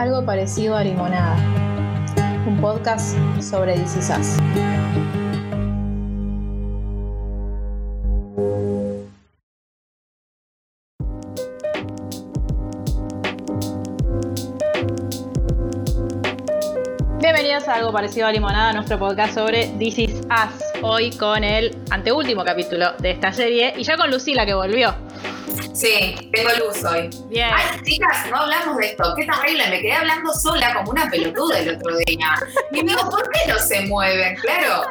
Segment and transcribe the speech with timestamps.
[0.00, 1.36] algo parecido a Limonada,
[2.46, 4.38] un podcast sobre DC Sass.
[17.20, 20.64] Bienvenidos a algo parecido a Limonada, nuestro podcast sobre This Is Us.
[20.80, 25.09] Hoy con el anteúltimo capítulo de esta serie y ya con Lucila que volvió.
[25.74, 27.10] Sí, tengo luz hoy.
[27.28, 27.50] Bien.
[27.54, 29.14] Ay, chicas, no hablamos de esto.
[29.16, 29.68] Qué terrible.
[29.68, 32.34] Me quedé hablando sola como una pelotuda el otro día.
[32.72, 34.36] Y digo, ¿por qué no se mueven?
[34.36, 34.82] Claro.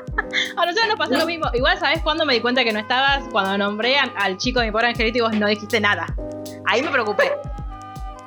[0.58, 1.48] A nosotros nos pasó lo mismo.
[1.53, 3.23] Igual, ¿sabes cuándo me di cuenta que no estabas?
[3.31, 6.08] Cuando nombré al chico de mi pobre angelito y vos no dijiste nada.
[6.66, 7.31] Ahí me preocupé.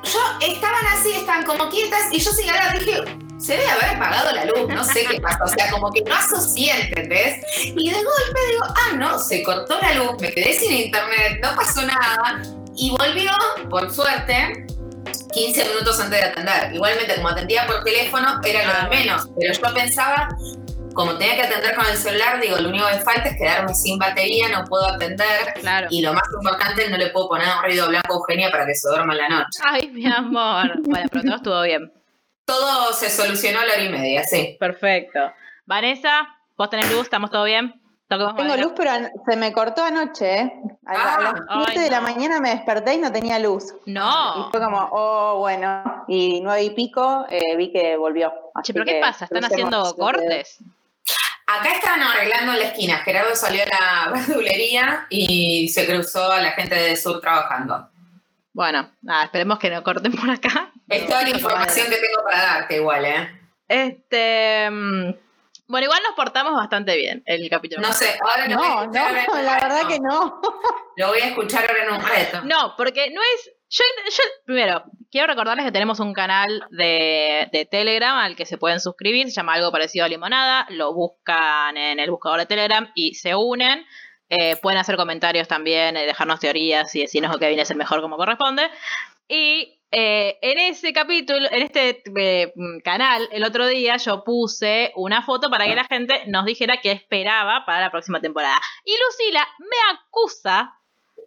[0.04, 3.04] Yo estaban así, estaban como quietas y yo sin ganas dije,
[3.42, 5.44] se debe haber apagado la luz, no sé qué pasó.
[5.44, 7.44] O sea, como que no asocié, ¿entendés?
[7.58, 11.54] Y de golpe digo, ah, no, se cortó la luz, me quedé sin internet, no
[11.56, 12.42] pasó nada.
[12.76, 13.32] Y volvió,
[13.68, 14.66] por suerte,
[15.32, 16.72] 15 minutos antes de atender.
[16.72, 19.28] Igualmente, como atendía por teléfono, era lo de menos.
[19.38, 20.28] Pero yo pensaba,
[20.94, 23.98] como tenía que atender con el celular, digo, lo único que falta es quedarme sin
[23.98, 25.54] batería, no puedo atender.
[25.60, 25.88] Claro.
[25.90, 28.74] Y lo más importante, no le puedo poner un ruido blanco a Eugenia para que
[28.76, 29.60] se duerma en la noche.
[29.64, 30.80] Ay, mi amor.
[30.84, 32.01] Bueno, pero todo estuvo bien.
[32.52, 34.56] Todo se solucionó a la hora y media, sí.
[34.60, 35.32] Perfecto.
[35.64, 37.80] Vanessa, vos tenés luz, ¿estamos todo bien?
[38.08, 38.90] Tengo luz, pero
[39.26, 40.52] se me cortó anoche, ¿eh?
[40.84, 43.38] A, la- a las Ah, 7 ay, de la mañana me desperté y no tenía
[43.38, 43.72] luz.
[43.86, 44.48] Y No.
[44.50, 46.04] fue como, oh, bueno.
[46.08, 48.28] Y nueve y pico eh, vi que volvió.
[48.30, 49.24] Che, Así ¿pero qué pasa?
[49.24, 50.58] ¿Están haciendo cortes?
[51.46, 52.98] Acá estaban arreglando en la esquina.
[52.98, 57.88] Gerardo salió a la verdulería y se cruzó a la gente de Sur trabajando.
[58.52, 60.70] Bueno, nada, esperemos que no corten por acá.
[60.92, 63.40] Es toda la información que tengo para darte igual, ¿eh?
[63.68, 64.68] Este.
[64.70, 65.14] mm,
[65.68, 67.80] Bueno, igual nos portamos bastante bien el capítulo.
[67.86, 70.40] No sé, ahora lo voy a No, escuchar no, la verdad que no.
[70.96, 72.42] Lo voy a escuchar ahora en un reto.
[72.44, 73.50] No, porque no es.
[73.70, 78.58] Yo, yo- primero, quiero recordarles que tenemos un canal de, de Telegram al que se
[78.58, 82.90] pueden suscribir, se llama algo parecido a Limonada, lo buscan en el buscador de Telegram
[82.94, 83.86] y se unen.
[84.28, 88.02] Eh, pueden hacer comentarios también, eh, dejarnos teorías y decirnos que viene es el mejor
[88.02, 88.68] como corresponde.
[89.26, 94.92] Y eh, en ese capítulo, en este eh, mm, canal, el otro día yo puse
[94.96, 98.58] una foto para que la gente nos dijera qué esperaba para la próxima temporada.
[98.84, 100.74] Y Lucila me acusa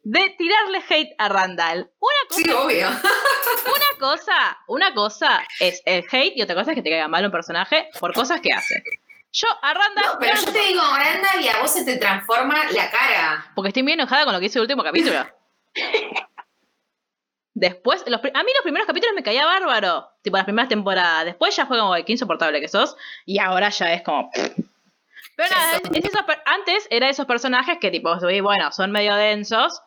[0.03, 1.91] de tirarle hate a Randall.
[1.99, 2.87] Una cosa, Sí, obvio.
[3.67, 7.23] una cosa, una cosa es el hate y otra cosa es que te caiga mal
[7.25, 8.83] un personaje por cosas que hace.
[9.31, 12.63] Yo a Randall, No, pero yo te digo, Branda, y a vos se te transforma
[12.71, 13.51] la cara.
[13.53, 15.25] porque estoy muy enojada con lo que hizo el último capítulo.
[17.55, 21.23] Después, los a mí los primeros capítulos me caía bárbaro, tipo las primeras temporadas.
[21.23, 22.97] Después ya fue como, "Ay, qué insoportable que sos.
[23.25, 24.29] Y ahora ya es como...
[25.38, 29.81] Pero nada, es esos antes era esos personajes que tipo, bueno, son medio densos,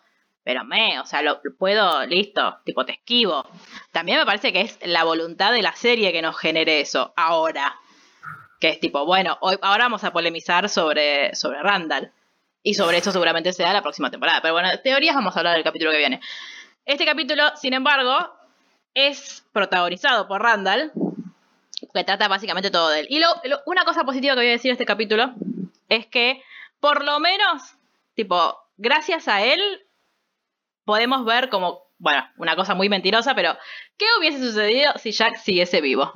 [0.45, 3.47] pero me, o sea, lo puedo, listo, tipo, te esquivo.
[3.93, 7.77] También me parece que es la voluntad de la serie que nos genere eso, ahora.
[8.61, 12.13] Que es tipo, bueno, hoy, ahora vamos a polemizar sobre, sobre Randall.
[12.63, 14.41] Y sobre eso seguramente se da la próxima temporada.
[14.41, 16.21] Pero bueno, teorías vamos a hablar del capítulo que viene.
[16.89, 18.35] Este capítulo, sin embargo,
[18.95, 20.91] es protagonizado por Randall,
[21.93, 23.07] que trata básicamente todo de él.
[23.11, 23.29] Y lo,
[23.67, 25.35] una cosa positiva que voy a decir de este capítulo
[25.91, 26.43] es que,
[26.81, 27.75] por lo menos,
[28.15, 29.61] tipo, gracias a él,
[30.87, 33.55] podemos ver como, bueno, una cosa muy mentirosa, pero
[33.99, 36.11] ¿qué hubiese sucedido si Jack siguiese vivo?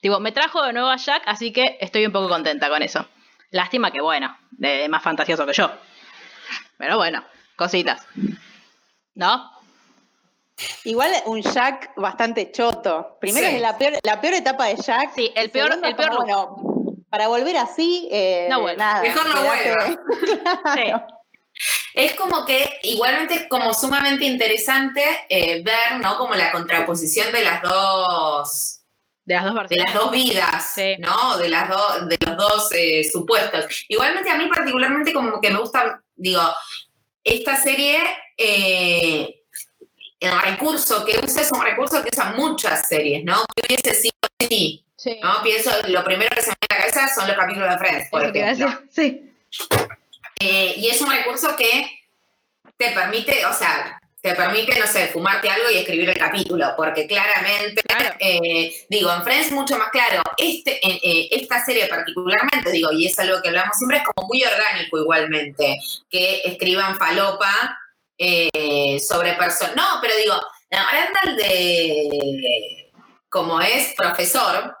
[0.00, 3.06] Tipo, me trajo de nuevo a Jack, así que estoy un poco contenta con eso.
[3.52, 5.70] Lástima que, bueno, de más fantasioso que yo.
[6.76, 7.22] Pero bueno,
[7.54, 8.04] cositas.
[9.14, 9.61] ¿No?
[10.84, 13.16] Igual un Jack bastante choto.
[13.20, 13.54] Primero Sí.
[13.56, 15.12] es la peor, la peor etapa de Jack.
[15.14, 16.56] Sí, el peor- el es como, peor- bueno,
[17.10, 18.78] para volver así, eh, No vuelve.
[18.78, 19.02] nada.
[19.02, 19.98] Mejor no quedate-
[20.74, 20.92] Sí.
[21.94, 26.16] Es como que igualmente es como sumamente interesante eh, ver, ¿no?
[26.16, 28.80] Como la contraposición de las dos
[29.24, 30.96] De las dos de las dos vidas, Sí.
[30.98, 31.36] ¿no?
[31.36, 33.66] De las dos, de los dos eh, supuestos.
[33.88, 36.42] Igualmente a mí particularmente como que me gusta, digo,
[37.22, 37.98] esta serie,
[38.38, 39.41] eh,
[40.22, 43.44] el recurso que usa es un recurso que usan muchas series, ¿no?
[43.54, 45.18] Que hubiese sido así, Sí.
[45.22, 45.42] ¿no?
[45.42, 48.08] Pienso, lo primero que se me viene a la cabeza son los capítulos de Friends,
[48.10, 48.80] por ejemplo.
[48.90, 49.30] Sí.
[50.40, 51.86] Eh, y es un recurso que
[52.76, 57.06] te permite, o sea, te permite, no sé, fumarte algo y escribir el capítulo, porque
[57.08, 58.14] claramente, Claro.
[58.20, 63.18] eh, digo, en Friends mucho más claro, este, eh, esta serie particularmente, digo, y es
[63.18, 65.76] algo que hablamos siempre, es como muy orgánico igualmente,
[66.08, 67.76] que escriban falopa
[68.24, 69.74] eh, sobre personas.
[69.74, 70.34] No, pero digo,
[70.70, 72.92] Randall de,
[73.28, 74.76] como es profesor,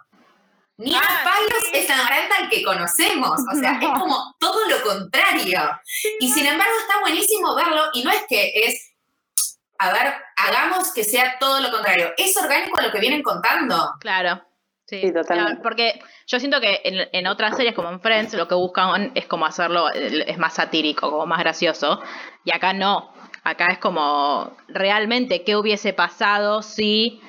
[0.76, 5.60] ni Ah, palos es tan Randall que conocemos, o sea, es como todo lo contrario.
[6.20, 8.92] Y sin embargo está buenísimo verlo, y no es que es
[9.78, 12.12] a ver, hagamos que sea todo lo contrario.
[12.16, 13.94] ¿Es orgánico a lo que vienen contando?
[13.98, 14.40] Claro.
[14.86, 15.60] Sí, Sí, totalmente.
[15.60, 19.26] Porque yo siento que en, en otras series como en Friends lo que buscan es
[19.26, 22.00] como hacerlo, es más satírico, como más gracioso.
[22.44, 23.12] Y acá no.
[23.44, 27.20] Acá es como realmente qué hubiese pasado si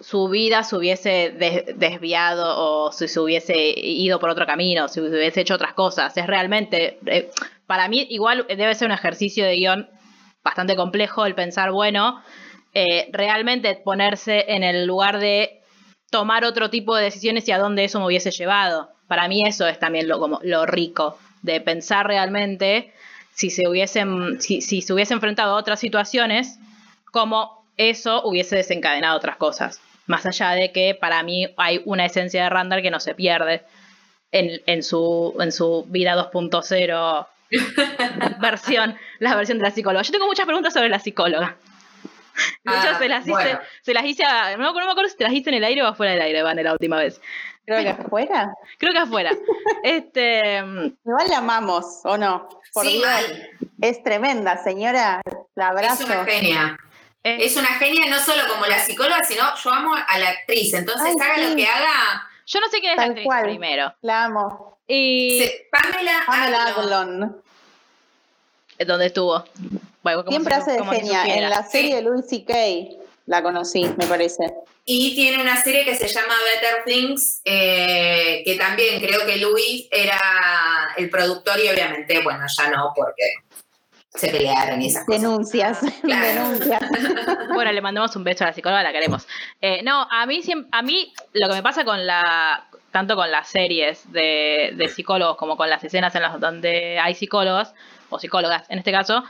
[0.00, 5.00] su vida se hubiese des- desviado o si se hubiese ido por otro camino, si
[5.00, 6.16] hubiese hecho otras cosas.
[6.16, 7.30] Es realmente, eh,
[7.66, 9.88] para mí igual debe ser un ejercicio de guion
[10.42, 12.22] bastante complejo el pensar, bueno,
[12.74, 15.60] eh, realmente ponerse en el lugar de
[16.10, 18.90] tomar otro tipo de decisiones y a dónde eso me hubiese llevado.
[19.06, 22.92] Para mí eso es también lo, como, lo rico, de pensar realmente
[23.34, 26.58] si se hubiesen, si, si se hubiese enfrentado a otras situaciones,
[27.12, 29.80] cómo eso hubiese desencadenado otras cosas.
[30.06, 33.62] Más allá de que para mí hay una esencia de Randall que no se pierde
[34.32, 37.26] en, en su, en su vida 2.0
[38.40, 40.02] versión, la versión de la psicóloga.
[40.02, 41.56] Yo tengo muchas preguntas sobre la psicóloga.
[42.64, 43.60] De hecho, Ah, se las hice, bueno.
[43.82, 45.82] se las hice a- no, no me acuerdo si te las hice en el aire
[45.82, 47.20] o afuera del aire, Van, la última vez.
[47.66, 48.54] Creo que afuera.
[48.78, 49.30] Creo que afuera.
[49.82, 50.56] Este,
[51.04, 52.48] Igual la amamos, ¿o no?
[52.72, 53.04] Por sí, Dios.
[53.06, 53.50] mal.
[53.80, 55.20] Es tremenda, señora.
[55.54, 56.04] La Es abrazo.
[56.06, 56.78] una genia.
[57.24, 60.74] eh, Es una genia no solo como la psicóloga, sino yo amo a la actriz.
[60.74, 61.50] Entonces, Ay, haga sí.
[61.50, 62.28] lo que haga.
[62.46, 63.42] yo no sé quién es la Tal actriz cual.
[63.44, 63.94] primero.
[64.02, 64.78] La amo.
[64.86, 67.42] Y Pamela, Pamela Adlon.
[68.86, 69.44] Dónde estuvo.
[70.02, 71.24] Bueno, Siempre si- hace de si genia.
[71.36, 72.54] En la serie de Louis C.K.
[73.30, 74.52] la conocí, me parece.
[74.84, 79.86] Y tiene una serie que se llama Better Things, eh, que también creo que Luis
[79.92, 80.20] era
[80.96, 83.34] el productor y obviamente, bueno, ya no, porque
[84.12, 85.22] se pelearon y esas cosas.
[85.22, 85.78] Denuncias.
[86.02, 86.26] Claro.
[86.26, 86.82] Denuncias.
[87.54, 89.28] Bueno, le mandamos un beso a la psicóloga, la queremos.
[89.60, 90.40] Eh, no, a mí
[90.72, 95.36] a mí lo que me pasa con la tanto con las series de, de psicólogos
[95.36, 97.72] como con las escenas en las donde hay psicólogos
[98.08, 99.22] o psicólogas en este caso,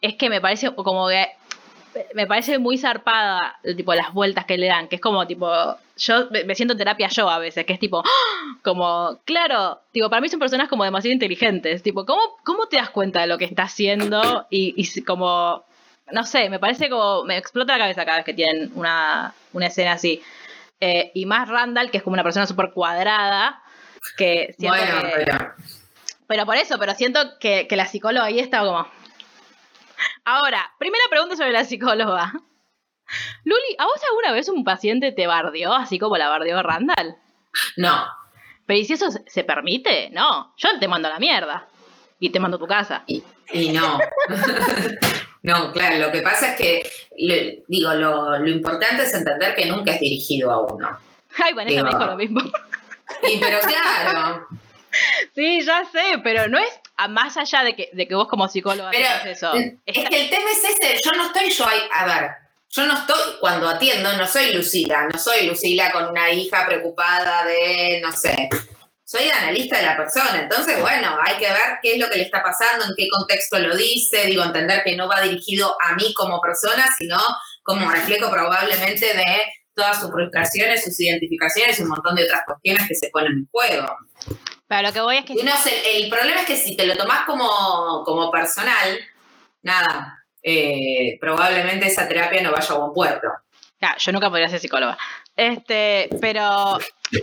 [0.00, 1.37] es que me parece como que
[2.14, 5.48] me parece muy zarpada tipo las vueltas que le dan, que es como tipo
[5.96, 8.58] yo me siento en terapia yo a veces, que es tipo ¡ah!
[8.62, 12.90] como claro, tipo para mí son personas como demasiado inteligentes, tipo ¿cómo, cómo te das
[12.90, 15.64] cuenta de lo que está haciendo y, y como
[16.10, 17.24] no sé, me parece como.
[17.24, 20.22] Me explota la cabeza cada vez que tienen una, una escena así.
[20.80, 23.60] Eh, y más Randall, que es como una persona súper cuadrada.
[24.16, 25.52] Que siento Bueno, que- pero
[26.26, 28.88] pero por eso, pero siento que, que la psicóloga ahí está como.
[30.30, 32.32] Ahora, primera pregunta sobre la psicóloga.
[33.44, 37.16] Luli, ¿a vos alguna vez un paciente te bardeó así como la bardeó Randall?
[37.78, 38.04] no.
[38.66, 40.10] Pero ¿y si eso se- permite?
[40.10, 41.66] No, yo te mando a la mierda.
[42.20, 43.04] Y te mando a tu casa.
[43.06, 43.22] Y,
[43.54, 43.98] y no.
[45.42, 49.64] no, claro, lo que pasa es que, le- digo, lo, lo importante es entender que
[49.64, 50.98] nunca es dirigido a uno.
[51.42, 52.40] Ay, Vanessa me Digo- dijo lo mismo.
[53.22, 54.46] Y pero claro,
[55.34, 58.48] Sí, ya sé, pero no es a más allá de que, de que vos como
[58.48, 59.52] psicóloga Pero, eso.
[59.54, 62.30] es que el tema es ese, yo no estoy yo ahí, a ver,
[62.70, 67.44] yo no estoy, cuando atiendo, no soy Lucila, no soy Lucila con una hija preocupada
[67.44, 68.48] de, no sé,
[69.04, 72.24] soy analista de la persona, entonces, bueno, hay que ver qué es lo que le
[72.24, 76.12] está pasando, en qué contexto lo dice, digo, entender que no va dirigido a mí
[76.14, 77.16] como persona, sino
[77.62, 79.24] como reflejo probablemente de
[79.78, 83.48] todas sus frustraciones, sus identificaciones y un montón de otras cuestiones que se ponen en
[83.50, 83.86] juego.
[84.68, 86.96] Pero lo que voy es que uno se- el problema es que si te lo
[86.96, 88.98] tomás como, como personal,
[89.62, 93.28] nada, eh, probablemente esa terapia no vaya a buen puerto.
[93.80, 94.98] Ah, yo nunca podría ser psicóloga.
[95.36, 96.78] Este, pero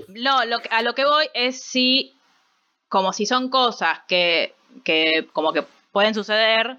[0.07, 2.15] no, lo que- a lo que voy es si,
[2.89, 6.77] como si son cosas que, que como que pueden suceder,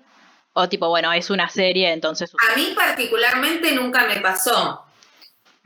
[0.55, 2.53] o tipo, bueno, es una serie, entonces sucede.
[2.53, 4.86] A mí particularmente nunca me pasó.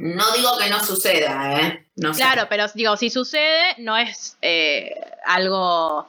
[0.01, 1.87] No digo que no suceda, ¿eh?
[1.97, 2.21] No sé.
[2.23, 4.95] Claro, pero digo, si sucede, no es eh,
[5.27, 6.09] algo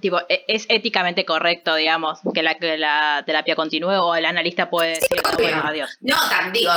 [0.00, 4.68] tipo, e- es éticamente correcto, digamos, que la, que la terapia continúe o el analista
[4.68, 5.90] puede decir, "No, bueno, adiós.
[6.00, 6.72] No, tan, digo,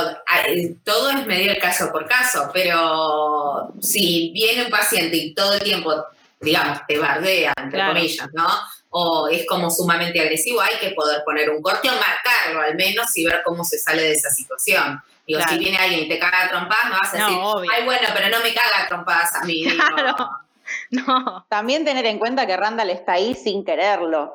[0.84, 5.60] todo es medir el caso por caso, pero si viene un paciente y todo el
[5.60, 5.92] tiempo,
[6.40, 7.94] digamos, te bardea, entre Claro.
[7.94, 8.46] comillas, ¿no?
[8.90, 13.14] O es como sumamente agresivo, hay que poder poner un corte o marcarlo al menos
[13.16, 15.02] y ver cómo se sale de esa situación.
[15.28, 15.52] Digo, Claro.
[15.52, 17.70] si viene alguien y te caga a trompadas, me vas a No, decir, obvio.
[17.76, 19.64] ay, bueno, pero no me caga a trompadas a mí.
[19.64, 19.84] digo.
[19.94, 20.16] Claro.
[20.90, 24.34] No, También tener en cuenta que Randall está ahí sin quererlo.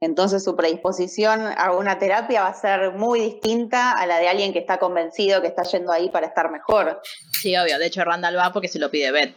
[0.00, 4.52] Entonces su predisposición a una terapia va a ser muy distinta a la de alguien
[4.52, 7.00] que está convencido que está yendo ahí para estar mejor.
[7.32, 7.78] sí, obvio.
[7.78, 9.34] De hecho, Randall va porque se lo pide Beth.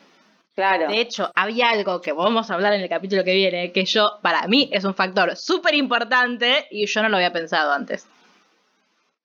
[0.55, 0.87] Claro.
[0.87, 4.19] De hecho, había algo que vamos a hablar en el capítulo que viene, que yo,
[4.23, 8.07] para mí, es un factor súper importante y yo no lo había pensado antes.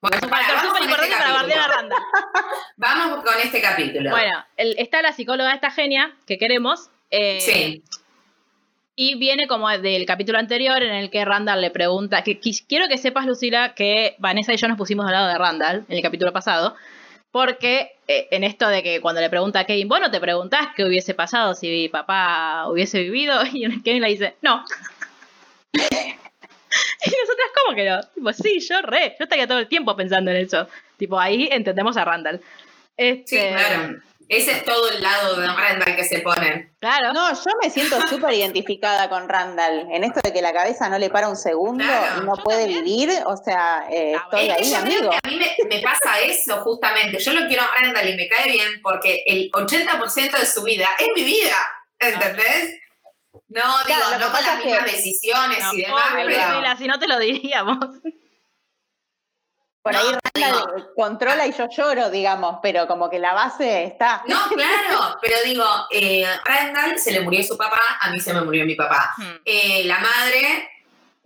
[0.01, 1.75] Bueno, Es un factor súper con este importante para bardear a.
[1.75, 1.99] Randall.
[2.77, 4.11] Vamos con este capítulo.
[4.11, 6.91] Bueno, el- está la psicóloga esta genia que queremos.
[7.11, 7.83] eh, sí.
[8.99, 12.97] Y viene como del capítulo anterior en el que Randall le pregunta, que, quiero que
[12.97, 16.33] sepas, Lucila, que Vanessa y yo nos pusimos al lado de Randall en el capítulo
[16.33, 16.75] pasado,
[17.31, 20.69] porque eh, en esto de que cuando le pregunta a Kevin, vos no te preguntás
[20.75, 24.65] qué hubiese pasado si mi papá hubiese vivido, y Kevin le dice, no.
[27.05, 28.01] y nosotras, ¿cómo que no?
[28.15, 30.69] Tipo, sí, yo re, yo estaría todo el tiempo pensando en eso.
[30.97, 32.41] Tipo, ahí entendemos a Randall.
[32.97, 34.01] Este, sí, claro.
[34.29, 36.73] Ese es todo el lado de Randall que se pone.
[36.81, 37.13] Claro.
[37.13, 39.87] No, yo me siento súper identificada con Randall.
[39.93, 43.11] En esto de que la cabeza no le para un segundo y no puede vivir.
[43.27, 45.13] O sea, eh, estoy ahí, amigo.
[45.13, 47.19] a mí me, pasa eso, justamente.
[47.19, 50.89] Yo lo quiero a Randall y me cae bien porque el 80% de su vida
[50.99, 51.57] es mi vida.
[51.99, 52.81] ¿Entendés?
[53.49, 56.79] No, digo, no con las mismas decisiones y demás.
[56.79, 57.79] si no te lo diríamos.
[59.87, 64.25] Por ahí Randall controla y yo lloro, digamos, pero como que la base está.
[64.27, 68.41] No, claro, pero digo, eh, Randall se le murió su papá, a mí se me
[68.41, 69.15] murió mi papá.
[69.17, 69.37] Hmm.
[69.45, 70.69] Eh, la madre,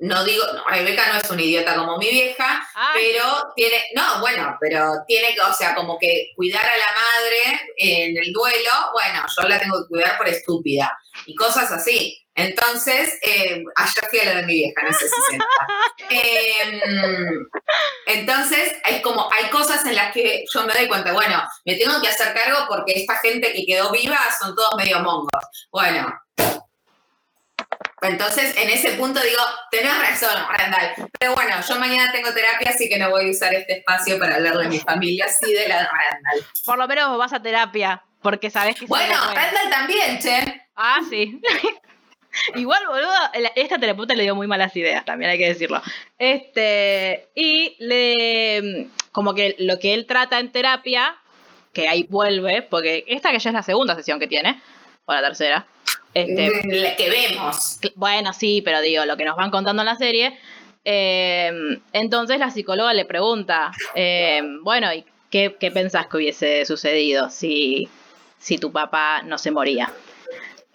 [0.00, 4.56] no digo, no, Rebeca no es una idiota como mi vieja, pero tiene, no, bueno,
[4.60, 9.24] pero tiene que, o sea, como que cuidar a la madre en el duelo, bueno,
[9.36, 12.16] yo la tengo que cuidar por estúpida y cosas así.
[12.34, 15.38] Entonces, eh, ayer fui a la de mi vieja, no sé si
[16.08, 17.46] em,
[18.06, 22.00] entonces, es como, hay cosas en las que yo me doy cuenta, bueno, me tengo
[22.00, 25.44] que hacer cargo porque esta gente que quedó viva son todos medio mongos.
[25.70, 26.08] Bueno,
[28.02, 31.08] entonces, en ese punto digo, tenés razón, Randall.
[31.18, 34.36] Pero bueno, yo mañana tengo terapia, así que no voy a usar este espacio para
[34.36, 36.46] hablarle a mi familia, sí de la de Randall.
[36.64, 38.86] Por lo menos vas a terapia, porque sabes que...
[38.86, 40.62] Bueno, Randall también, che.
[40.76, 41.40] Ah, sí.
[42.54, 43.12] Igual, boludo,
[43.56, 45.82] esta terapeuta le dio muy malas ideas, también hay que decirlo.
[46.18, 51.16] Este, y le, como que lo que él trata en terapia,
[51.72, 54.60] que ahí vuelve, porque esta que ya es la segunda sesión que tiene,
[55.06, 55.66] o la tercera.
[56.14, 57.78] Este, la que vemos.
[57.94, 60.38] Bueno, sí, pero digo, lo que nos van contando en la serie.
[60.84, 61.52] Eh,
[61.92, 67.88] entonces la psicóloga le pregunta, eh, bueno, ¿y qué, qué pensás que hubiese sucedido si,
[68.38, 69.92] si tu papá no se moría?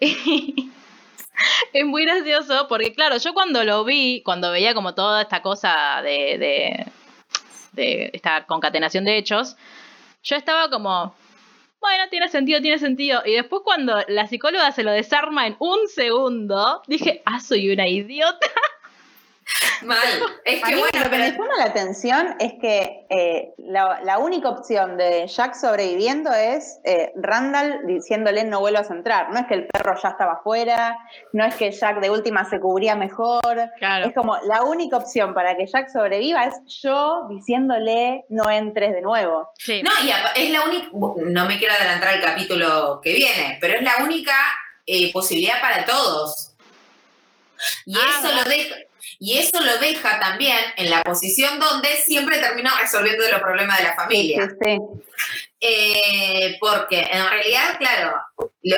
[1.72, 6.00] es muy gracioso porque, claro, yo cuando lo vi, cuando veía como toda esta cosa
[6.02, 6.86] de, de,
[7.72, 9.56] de esta concatenación de hechos,
[10.22, 11.14] yo estaba como,
[11.86, 13.22] bueno, tiene sentido, tiene sentido.
[13.24, 17.86] Y después cuando la psicóloga se lo desarma en un segundo, dije, ah, soy una
[17.86, 18.48] idiota.
[19.86, 19.98] Mal.
[20.44, 24.96] Es que bueno, lo que me llama la atención es que eh, la, única opción
[24.96, 29.30] de Jack sobreviviendo es eh, Randall diciéndole no vuelvas a entrar.
[29.30, 30.96] No es que el perro ya estaba afuera,
[31.32, 33.70] no es que Jack de última se cubría mejor.
[34.04, 39.02] Es como la única opción para que Jack sobreviva es yo diciéndole no entres de
[39.02, 39.50] nuevo.
[39.68, 43.82] No, y es la única, no me quiero adelantar el capítulo que viene, pero es
[43.82, 44.34] la única
[44.86, 46.52] eh, posibilidad para todos.
[47.84, 48.76] Y ah, eso lo deja,
[49.18, 53.84] y eso lo deja también en la posición donde siempre termina resolviendo los problemas de
[53.84, 54.48] la familia.
[55.60, 58.14] Eh, porque en realidad, claro,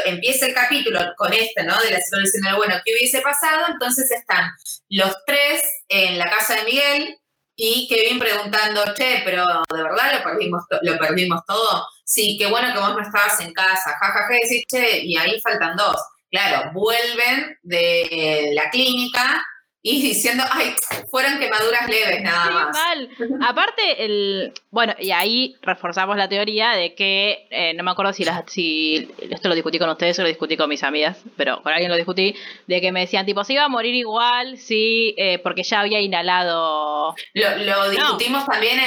[0.07, 1.79] empieza el capítulo con este, ¿no?
[1.81, 3.67] De la situación diciendo, bueno, ¿qué hubiese pasado?
[3.69, 4.51] Entonces están
[4.89, 7.19] los tres en la casa de Miguel
[7.57, 11.87] y Kevin preguntando, che, pero ¿de verdad lo perdimos, lo perdimos todo?
[12.05, 15.77] Sí, qué bueno que vos no estabas en casa, jajaja, decís, che, y ahí faltan
[15.77, 15.97] dos.
[16.31, 19.45] Claro, vuelven de la clínica
[19.81, 20.75] y diciendo, ay,
[21.11, 22.73] fueron quemaduras leves nada más.
[22.73, 23.11] Mal.
[23.43, 28.25] Aparte, el, bueno, y ahí reforzamos la teoría de que, eh, no me acuerdo si,
[28.25, 31.73] las, si esto lo discutí con ustedes o lo discutí con mis amigas, pero con
[31.73, 32.35] alguien lo discutí,
[32.67, 36.01] de que me decían, tipo, se iba a morir igual, sí, eh, porque ya había
[36.01, 37.15] inhalado.
[37.35, 38.81] Lo, discutimos también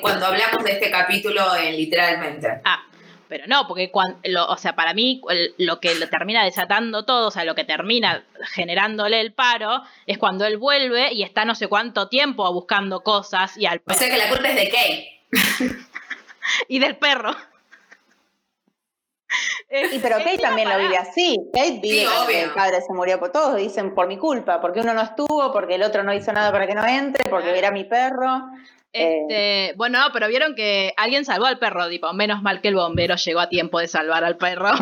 [0.00, 2.48] cuando hablamos de este capítulo en literalmente.
[2.64, 2.84] Ah,
[3.28, 4.18] pero no, porque cuando,
[4.48, 5.20] o sea, para mí
[5.58, 10.18] lo que lo termina desatando todo, o sea, lo que termina generándole el paro, es
[10.18, 14.08] cuando él vuelve y está no sé cuánto tiempo buscando cosas y al O sea
[14.08, 15.76] que la culpa es de Kate.
[16.68, 17.34] y del perro.
[19.68, 21.36] Y pero Kate también lo vive así.
[21.52, 24.94] Kate vive que el padre se murió por todos, dicen por mi culpa, porque uno
[24.94, 27.84] no estuvo, porque el otro no hizo nada para que no entre, porque era mi
[27.84, 28.44] perro.
[28.96, 33.16] Este, bueno, pero vieron que alguien salvó al perro, tipo, menos mal que el bombero
[33.16, 34.72] llegó a tiempo de salvar al perro.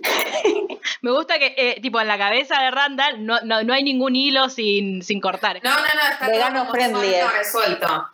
[1.02, 4.48] Me gusta que, eh, tipo, en la cabeza de Randall no, no, hay ningún hilo
[4.48, 5.60] sin, sin cortar.
[5.62, 8.08] No, no, no, está Vegano todo friendly, resuelto.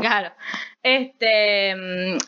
[0.00, 0.32] Claro.
[0.82, 1.74] Este,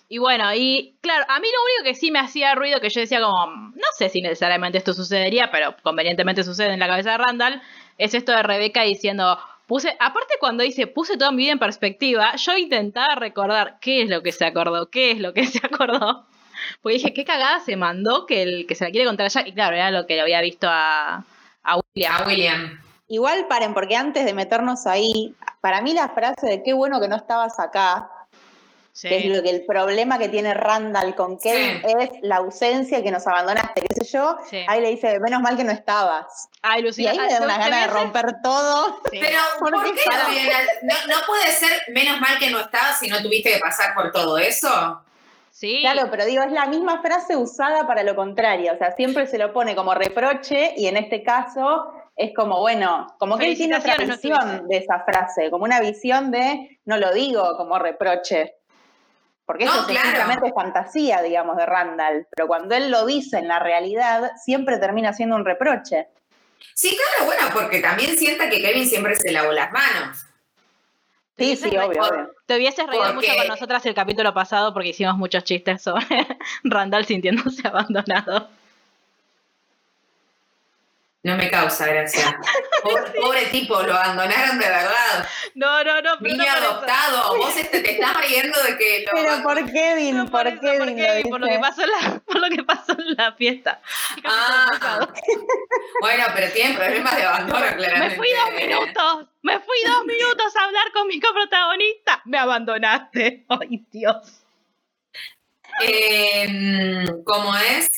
[0.08, 3.00] y bueno, y claro, a mí lo único que sí me hacía ruido, que yo
[3.00, 7.18] decía como, no sé si necesariamente esto sucedería, pero convenientemente sucede en la cabeza de
[7.18, 7.62] Randall,
[7.98, 12.34] es esto de Rebeca diciendo, Puse, aparte cuando dice puse toda mi vida en perspectiva,
[12.36, 16.26] yo intentaba recordar qué es lo que se acordó, qué es lo que se acordó.
[16.80, 19.46] Porque dije, qué cagada se mandó que el que se la quiere contar a Jack.
[19.46, 21.22] Y claro, era lo que le había visto a,
[21.62, 22.14] A William.
[22.14, 22.80] A William.
[23.08, 27.08] Igual paren, porque antes de meternos ahí, para mí la frase de qué bueno que
[27.08, 28.10] no estabas acá,
[29.00, 29.08] Sí.
[29.08, 31.92] que es lo que el problema que tiene Randall con Kevin Sí.
[32.00, 34.64] es la ausencia que nos abandonaste, qué sé yo, Sí.
[34.66, 36.48] ahí le dice, menos mal que no estabas.
[36.62, 38.98] Ay, Y Lucía, ahí me da ¿te- una gana de romper todo.
[39.12, 39.20] Sí.
[39.20, 39.90] Pero, ¿Por ¿por, qué
[40.82, 44.36] no, puede ser menos mal que no estabas si no tuviste que pasar por todo
[44.36, 45.00] eso?
[45.52, 45.78] Sí.
[45.80, 49.38] Claro, pero digo, es la misma frase usada para lo contrario, o sea, siempre se
[49.38, 53.76] lo pone como reproche y en este caso es como, bueno, como que él tiene
[53.76, 58.54] otra no visión de esa frase, como una visión de, no lo digo como reproche,
[59.48, 60.06] porque No, eso es claro.
[60.10, 65.14] simplemente fantasía, digamos, de Randall, pero cuando él lo dice en la realidad, siempre termina
[65.14, 66.08] siendo un reproche.
[66.74, 70.18] Sí, claro, bueno, porque también sienta que Kevin siempre se lavó las manos.
[71.38, 72.30] Sí, sí, obvio.
[72.46, 76.04] Te hubieses reído Porque- mucho con nosotras el capítulo pasado porque hicimos muchos chistes sobre
[76.64, 78.50] Randall sintiéndose abandonado.
[81.24, 82.38] No me causa gracia.
[82.82, 85.28] Pobre, pobre tipo, lo abandonaron de verdad.
[85.56, 87.36] No, no, no, pero Niño no adoptado.
[87.38, 90.60] Vos este, te estás riendo de que lo Pero por Kevin, No, por, por, eso,
[90.60, 93.14] Kevin, por lo Kevin, por lo que pasó en la, por lo que pasó en
[93.16, 93.80] la fiesta.
[94.24, 95.08] Ah,
[96.00, 98.10] bueno, pero tienen problemas de abandono, claramente.
[98.10, 102.22] Me fui dos minutos, me fui dos minutos a hablar con mi coprotagonista.
[102.26, 103.44] Me abandonaste.
[103.48, 104.44] Ay, Dios.
[105.84, 107.88] Eh, ¿Cómo es?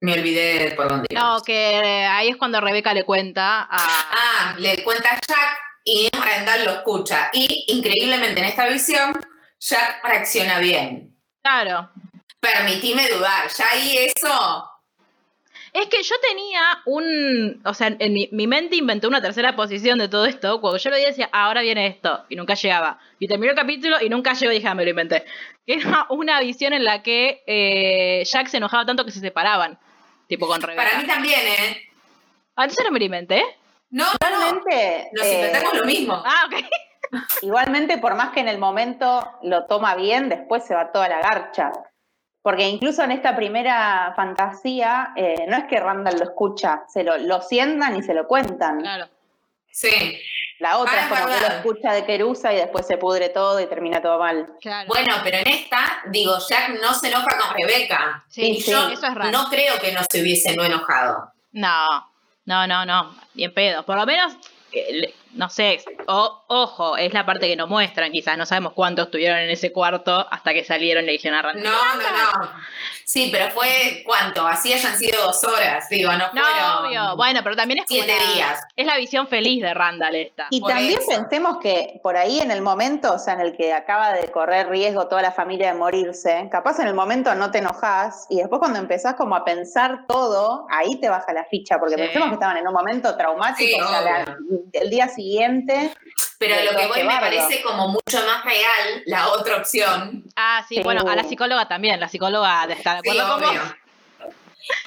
[0.00, 1.08] Me olvidé por dónde.
[1.14, 3.68] No, que eh, ahí es cuando Rebeca le cuenta a.
[3.70, 7.30] Ah, le cuenta a Jack y Randall lo escucha.
[7.34, 9.12] Y increíblemente en esta visión,
[9.58, 11.14] Jack reacciona bien.
[11.42, 11.90] Claro.
[12.40, 14.66] Permitime dudar, ya ahí eso.
[15.72, 17.60] Es que yo tenía un.
[17.64, 20.60] O sea, en mi, mi mente inventó una tercera posición de todo esto.
[20.62, 22.24] Cuando yo lo veía decía, "Ah, ahora viene esto.
[22.30, 22.98] Y nunca llegaba.
[23.20, 25.24] Y terminó el capítulo y nunca llegó y dije, "Ah, me lo inventé.
[25.66, 29.78] Que era una visión en la que eh, Jack se enojaba tanto que se separaban.
[30.30, 30.84] Tipo con Rebeca.
[30.84, 31.76] Para mí también, ¿eh?
[32.54, 33.42] Ah, entonces no me lo inventé.
[33.90, 34.36] No, no, no.
[34.36, 36.22] Igualmente, Nos eh, inventamos lo mismo.
[36.24, 36.64] Ah, ok.
[37.42, 41.20] Igualmente, por más que en el momento lo toma bien, después se va toda la
[41.20, 41.72] garcha.
[42.42, 47.18] Porque incluso en esta primera fantasía, eh, no es que Randall lo escucha, se lo,
[47.18, 48.78] lo sientan y se lo cuentan.
[48.82, 49.08] Claro.
[49.70, 50.20] Sí.
[50.58, 53.60] La otra Ah, es como que lo escucha de Querusa y después se pudre todo
[53.60, 54.46] y termina todo mal.
[54.60, 54.88] Claro.
[54.88, 58.24] Bueno, pero en esta, digo, Jack no se enoja con Rebeca.
[58.28, 59.30] sí, y yo eso es raro.
[59.30, 61.32] no creo que no se hubiese no enojado.
[61.52, 61.86] No,
[62.44, 63.84] no, no, no, bien pedo.
[63.84, 64.34] Por lo menos,
[64.72, 69.06] eh, no sé, o- ojo, es la parte que no muestran, quizás no sabemos cuántos
[69.06, 71.64] estuvieron en ese cuarto hasta que salieron y le dijeron a Randall.
[71.64, 72.50] No, no, no.
[73.04, 74.46] Sí, pero fue, ¿cuánto?
[74.46, 77.16] Así hayan sido dos horas, digo, no No, fueron obvio.
[77.16, 78.60] Bueno, pero también es como siete la- días.
[78.76, 80.46] Es la visión feliz de Randall esta.
[80.50, 81.08] Y Por también eso.
[81.08, 84.68] pensemos que por ahí en el momento, o sea, en el que acaba de correr
[84.68, 88.60] riesgo toda la familia de morirse, capaz en el momento no te enojás y después
[88.60, 92.00] cuando empezás como a pensar todo, ahí te baja la ficha, porque Sí.
[92.02, 94.36] pensemos que estaban en un momento traumático, Sí, o sea, la-
[94.72, 95.19] el día siguiente,
[96.38, 100.24] Pero de lo que voy me parece como mucho más real la otra opción.
[100.36, 100.82] Ah, sí, Sí.
[100.82, 102.00] bueno, a la psicóloga también.
[102.00, 103.60] La psicóloga está de Sí, acuerdo con obvio.
[103.62, 103.74] vos.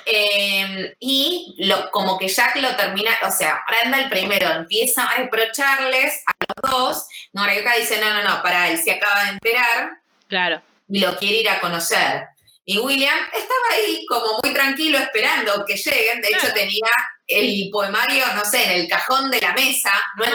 [0.05, 6.23] Eh, y lo, como que Jack lo termina, o sea, Randall primero empieza a reprocharles
[6.25, 6.31] a
[6.63, 7.07] los dos.
[7.33, 9.91] No, Rebeca dice, no, no, no, para él se acaba de enterar
[10.27, 10.61] Claro.
[10.89, 12.27] y lo quiere ir a conocer.
[12.65, 16.21] Y William estaba ahí como muy tranquilo esperando que lleguen.
[16.21, 16.87] De hecho, tenía
[17.27, 19.91] el poemario, no sé, en el cajón de la mesa.
[20.17, 20.25] No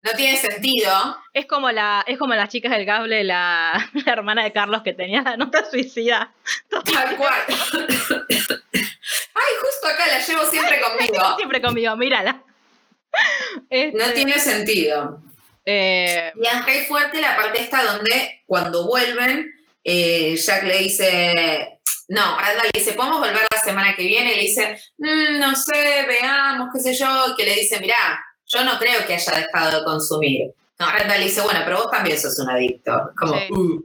[0.00, 1.18] no tiene sentido.
[1.34, 4.94] Es como la, es como las chicas del cable, la, la hermana de Carlos que
[4.94, 6.32] tenía la nota suicida.
[6.70, 7.34] Tal cual.
[7.48, 7.56] Ay,
[9.60, 11.36] justo acá la llevo siempre conmigo.
[11.36, 12.42] Siempre conmigo, mírala.
[13.68, 15.20] Este, No tiene sentido.
[15.64, 19.52] eh, Y re fuerte la parte esta donde cuando vuelven,
[19.84, 24.32] eh, Jack le dice, no, Randall le dice, ¿podemos volver la semana que viene?
[24.32, 27.06] Y le dice, "Mm, no sé, veamos, qué sé yo.
[27.32, 30.52] Y que le dice, mirá, yo no creo que haya dejado de consumir.
[30.78, 33.10] No, Randall le dice, bueno, pero vos también sos un adicto.
[33.18, 33.46] Como, Sí.
[33.52, 33.84] "Uh".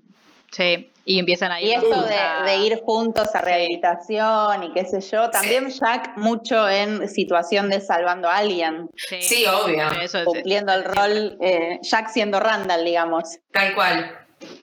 [0.52, 1.72] sí, y empiezan ahí.
[1.72, 2.06] y con eso
[2.46, 7.82] de, ir juntos a rehabilitación y qué sé yo, también Jack mucho en situación de
[7.82, 12.86] salvando a alguien, Sí, Sí, obvio, eso es- cumpliendo el rol, eh, Jack siendo Randall,
[12.86, 13.38] digamos.
[13.52, 14.18] tal cual.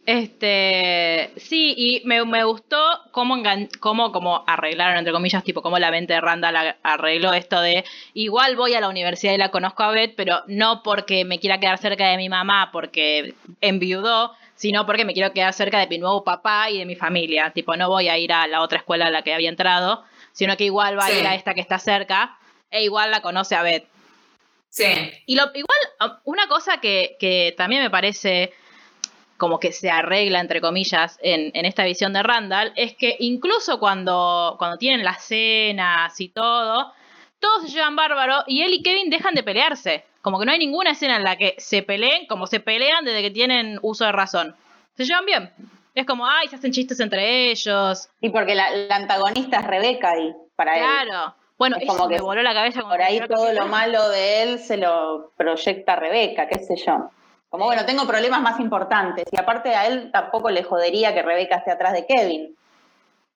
[0.07, 2.79] Este, sí, y me, me gustó
[3.11, 7.61] cómo, engan- cómo como arreglaron, entre comillas, tipo, cómo la mente de Randall arregló esto
[7.61, 11.38] de, igual voy a la universidad y la conozco a Beth, pero no porque me
[11.38, 15.87] quiera quedar cerca de mi mamá porque enviudó, sino porque me quiero quedar cerca de
[15.87, 17.51] mi nuevo papá y de mi familia.
[17.51, 20.57] Tipo, no voy a ir a la otra escuela a la que había entrado, sino
[20.57, 22.37] que igual va a ir a esta que está cerca,
[22.71, 23.85] e igual la conoce a Beth.
[24.69, 24.85] Sí,
[25.27, 28.53] Y lo, igual, um, una cosa que, que también me parece.
[29.40, 33.81] Como que se arregla, entre comillas, en, en, esta visión de Randall, es que incluso
[33.81, 36.92] cuando, cuando tienen las cenas y todo,
[37.38, 40.05] todos se llevan bárbaro y él y Kevin dejan de pelearse.
[40.20, 43.22] Como que no hay ninguna escena en la que se peleen como se pelean desde
[43.22, 44.55] que tienen uso de razón.
[44.94, 45.50] Se llevan bien.
[45.94, 48.11] Es como, ay, se hacen chistes entre ellos.
[48.20, 50.83] Y porque la, antagonista es Rebeca ahí, para él.
[50.83, 51.35] Claro.
[51.57, 52.83] Bueno, es como que me voló la cabeza.
[52.83, 57.11] Por ahí todo lo malo de él se lo proyecta Rebeca, qué sé yo.
[57.51, 59.27] Como, bueno, tengo problemas más importantes.
[59.31, 62.57] Y aparte a él tampoco le jodería que Rebeca esté atrás de Kevin.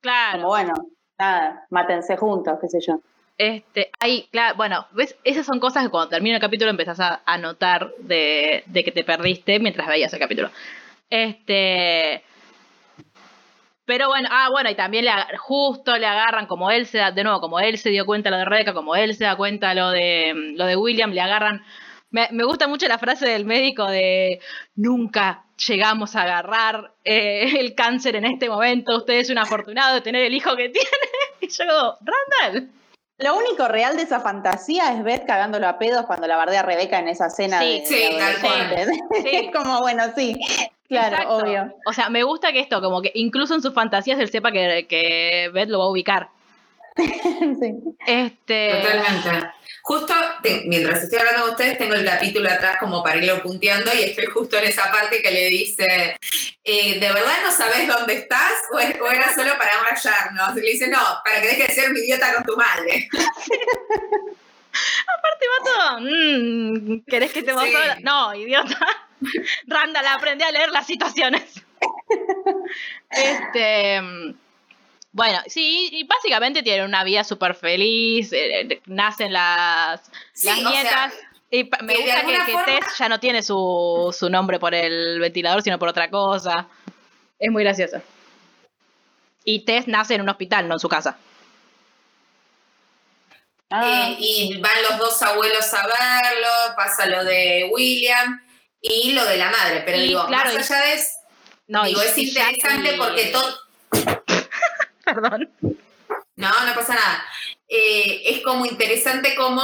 [0.01, 0.39] Claro.
[0.39, 0.73] Como, bueno,
[1.19, 3.01] nada, mátense juntos, qué sé yo.
[3.37, 5.17] Este, hay, claro, bueno, ¿ves?
[5.25, 9.03] Esas son cosas que cuando termina el capítulo empezás a, notar de, de, que te
[9.03, 10.51] perdiste mientras veías el capítulo.
[11.11, 12.23] Este.
[13.87, 17.25] Pero bueno, ah, bueno, y también le, justo le agarran, como él se da, de
[17.25, 19.91] nuevo, como él se dio cuenta lo de Rebeca, como él se da cuenta lo
[19.91, 21.63] de, lo de William, le agarran.
[22.15, 24.39] Me, gusta mucho la frase del médico de
[24.77, 30.01] nunca llegamos a agarrar eh, el cáncer en este momento, usted es un afortunado de
[30.01, 30.89] tener el hijo que tiene.
[31.41, 32.71] Y yo, Randall.
[33.19, 36.63] Lo único real de esa fantasía es Beth cagándolo a pedos cuando la bardea a
[36.63, 38.91] Rebeca en esa escena sí, de, sí, tal cual.
[39.23, 39.51] Sí.
[39.53, 40.39] como, bueno, sí,
[40.89, 41.75] claro, obvio.
[41.85, 44.87] O sea, me gusta que esto, como que incluso en sus fantasías él sepa que,
[44.89, 46.29] que Beth lo va a ubicar.
[46.97, 47.75] sí.
[48.07, 48.81] Este...
[48.81, 49.64] Totalmente.
[49.87, 50.15] Justo
[50.65, 54.25] mientras estoy hablando con ustedes, tengo el capítulo atrás como para irlo punteando y estoy
[54.25, 56.17] justo en esa parte que le dice,
[56.65, 60.57] eh, ¿de verdad no sabes dónde estás o, era solo para rayarnos?
[60.57, 63.11] Y le dice, no, para que dejes de ser un idiota con tu madre.
[65.19, 67.75] Aparte, vato, mmm, ¿querés que te sí.
[68.01, 68.79] No, idiota.
[69.67, 71.63] Randall, aprende a leer las situaciones.
[73.11, 74.01] este...
[75.15, 80.11] Bueno, sí, y básicamente tienen una vida súper feliz, eh, eh, nacen las,
[80.43, 81.15] nietas.
[81.53, 85.79] y me gusta que, Tess ya no tiene su, su nombre por el ventilador, sino
[85.79, 86.67] por otra cosa.
[87.39, 88.03] Es muy gracioso.
[89.45, 91.17] Y Tess nace en un hospital, no en su casa.
[93.71, 94.09] Ah.
[94.09, 98.43] Eh, y van los dos abuelos a verlo, pasa lo de William
[98.81, 99.85] y lo de la madre.
[99.87, 101.09] Pero digo, más allá de eso,
[101.69, 103.64] no, digo, es interesante porque todo
[105.15, 105.51] Perdón.
[106.37, 107.25] No, no pasa nada.
[107.69, 109.63] Eh, es como interesante como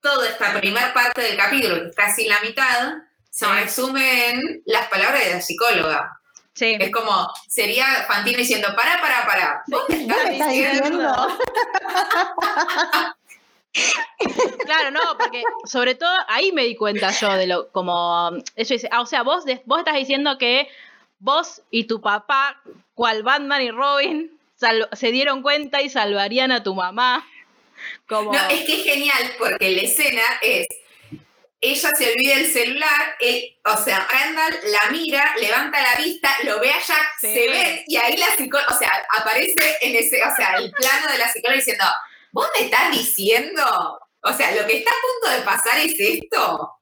[0.00, 2.94] toda esta primera parte del capítulo, casi la mitad,
[3.30, 6.18] se resume en las palabras de la psicóloga.
[6.54, 6.76] Sí.
[6.78, 9.62] Es como, sería Fantino diciendo, para, para, para.
[9.66, 11.38] ¿Dónde estás diciendo?
[14.66, 18.88] claro, no, porque sobre todo ahí me di cuenta yo de lo, como, eso dice,
[18.92, 20.68] ah, o sea, vos, vos estás diciendo que
[21.18, 22.60] vos y tu papá,
[22.94, 24.38] cual Batman y Robin,
[24.92, 27.26] se dieron cuenta y salvarían a tu mamá.
[28.06, 28.32] Como...
[28.32, 30.66] No, es que es genial porque la escena es,
[31.62, 33.16] ella se olvida el celular,
[33.64, 37.96] o sea, Randall la mira, levanta la vista, lo ve a Jack, se ve, y
[37.96, 41.56] ahí la psicóloga, o sea, aparece en ese, o sea, el plano de la psicóloga
[41.56, 41.84] diciendo,
[42.32, 43.62] ¿vos me estás diciendo?
[44.22, 46.80] O sea, lo que está a punto de pasar es esto.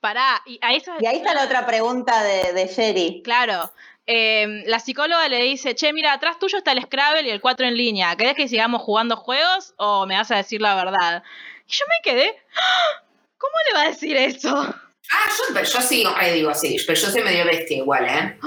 [0.00, 3.20] Pará, y, ahí está la otra pregunta de, de Jerry.
[3.22, 3.70] Claro,
[4.10, 7.66] Em, la psicóloga le dice, che, mira, atrás tuyo está el Scrabble y el 4
[7.66, 8.16] en línea.
[8.16, 11.22] ¿Querés que sigamos jugando juegos o me vas a decir la verdad?
[11.66, 13.02] Y yo me quedé, ¡Ah!
[13.36, 14.48] ¿cómo le va a decir eso?
[14.50, 18.38] Ah, yo, yo sí, digo así, pero yo soy medio bestia igual, ¿eh?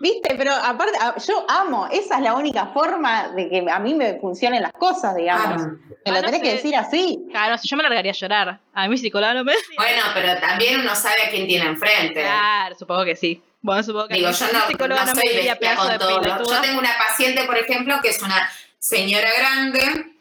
[0.00, 0.96] Viste, pero aparte,
[1.26, 5.16] yo amo, esa es la única forma de que a mí me funcionen las cosas,
[5.16, 5.62] digamos.
[5.62, 5.70] Ah.
[6.04, 7.26] me lo ah, tenés que decir así.
[7.32, 8.60] Claro, yo me largaría a llorar.
[8.72, 9.74] A mí psicóloga no me decía.
[9.76, 12.22] Bueno, pero también uno sabe a quién tiene enfrente.
[12.22, 13.42] Claro, supongo que sí.
[13.62, 16.22] Bueno, supongo que Digo, yo no, no, soy con todo.
[16.22, 20.14] Yo tengo una paciente, por ejemplo, que es una señora grande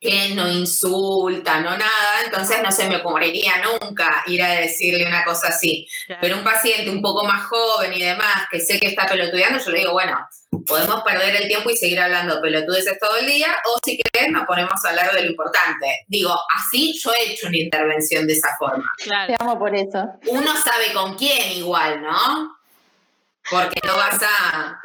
[0.00, 5.24] que no insulta, no nada, entonces no se me ocurriría nunca ir a decirle una
[5.24, 5.86] cosa así.
[6.20, 9.70] Pero un paciente un poco más joven y demás, que sé que está pelotudeando, yo
[9.70, 10.16] le digo, bueno,
[10.66, 14.46] podemos perder el tiempo y seguir hablando pelotudeces todo el día, o si querés nos
[14.46, 16.04] ponemos a hablar de lo importante.
[16.08, 18.90] Digo, así yo he hecho una intervención de esa forma.
[18.98, 19.34] Claro.
[19.34, 20.06] Te amo por eso.
[20.26, 22.56] Uno sabe con quién igual, ¿no?
[23.50, 24.80] Porque no vas a...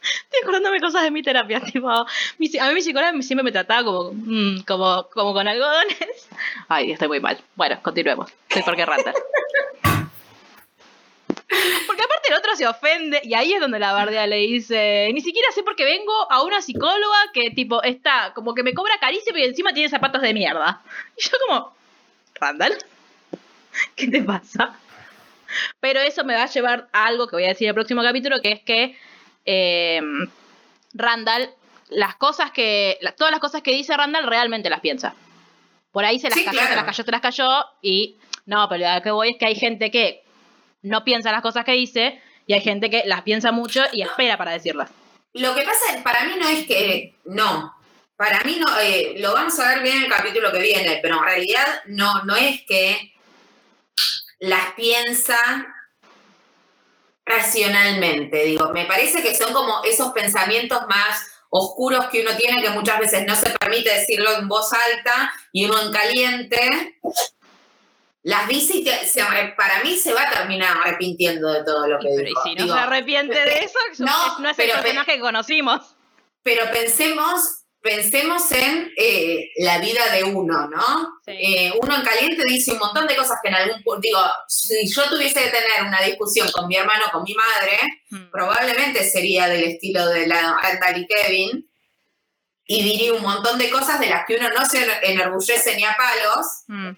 [0.24, 2.06] Estoy acordándome cosas de mi terapia, tipo, a
[2.38, 6.28] mí mi psicóloga siempre me trataba como, mm, como, como con algodones.
[6.68, 7.38] Ay, estoy muy mal.
[7.54, 8.32] Bueno, continuemos.
[8.48, 9.12] Soy porque rata.
[11.86, 15.20] Porque aparte el otro se ofende y ahí es donde la bardea le dice, ni
[15.20, 18.94] siquiera sé por qué vengo a una psicóloga que tipo está como que me cobra
[19.00, 20.80] carísimo y encima tiene zapatos de mierda.
[21.16, 21.74] Y yo como,
[22.36, 22.76] Randall,
[23.96, 24.76] ¿qué te pasa?
[25.80, 28.02] Pero eso me va a llevar a algo que voy a decir en el próximo
[28.02, 28.96] capítulo, que es que
[29.52, 30.00] eh,
[30.94, 31.50] Randall,
[31.88, 35.14] las cosas que, todas las cosas que dice Randall realmente las piensa.
[35.90, 39.02] Por ahí se las cayó, se las cayó, se las cayó y no, pero lo
[39.02, 40.22] que voy es que hay gente que
[40.82, 44.38] no piensa las cosas que dice y hay gente que las piensa mucho y espera
[44.38, 44.90] para decirlas.
[45.32, 47.74] Lo que pasa, para mí no es que, no,
[48.16, 51.18] para mí no, eh, lo vamos a ver bien en el capítulo que viene, pero
[51.18, 53.14] en realidad no, no es que
[54.38, 55.38] las piensa
[57.30, 62.70] racionalmente, digo, me parece que son como esos pensamientos más oscuros que uno tiene que
[62.70, 66.98] muchas veces no se permite decirlo en voz alta y uno en caliente,
[68.22, 68.84] las dice y
[69.56, 72.40] para mí se va a terminar arrepintiendo de todo lo que dijo.
[72.44, 75.96] Y si no se arrepiente de eso, no, no es el personaje que conocimos.
[76.42, 81.20] Pero pensemos pensemos en eh, la vida de uno, ¿no?
[81.26, 84.86] Eh, uno en caliente dice un montón de cosas que en algún punto, digo, si
[84.92, 87.78] yo tuviese que tener una discusión con mi hermano, con mi madre,
[88.10, 88.30] hmm.
[88.30, 91.70] probablemente sería del estilo de la Randall y Kevin,
[92.66, 95.96] y diría un montón de cosas de las que uno no se enorgullece ni a
[95.96, 96.90] palos, hmm.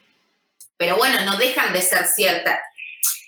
[0.77, 2.59] pero bueno, no dejan de ser ciertas,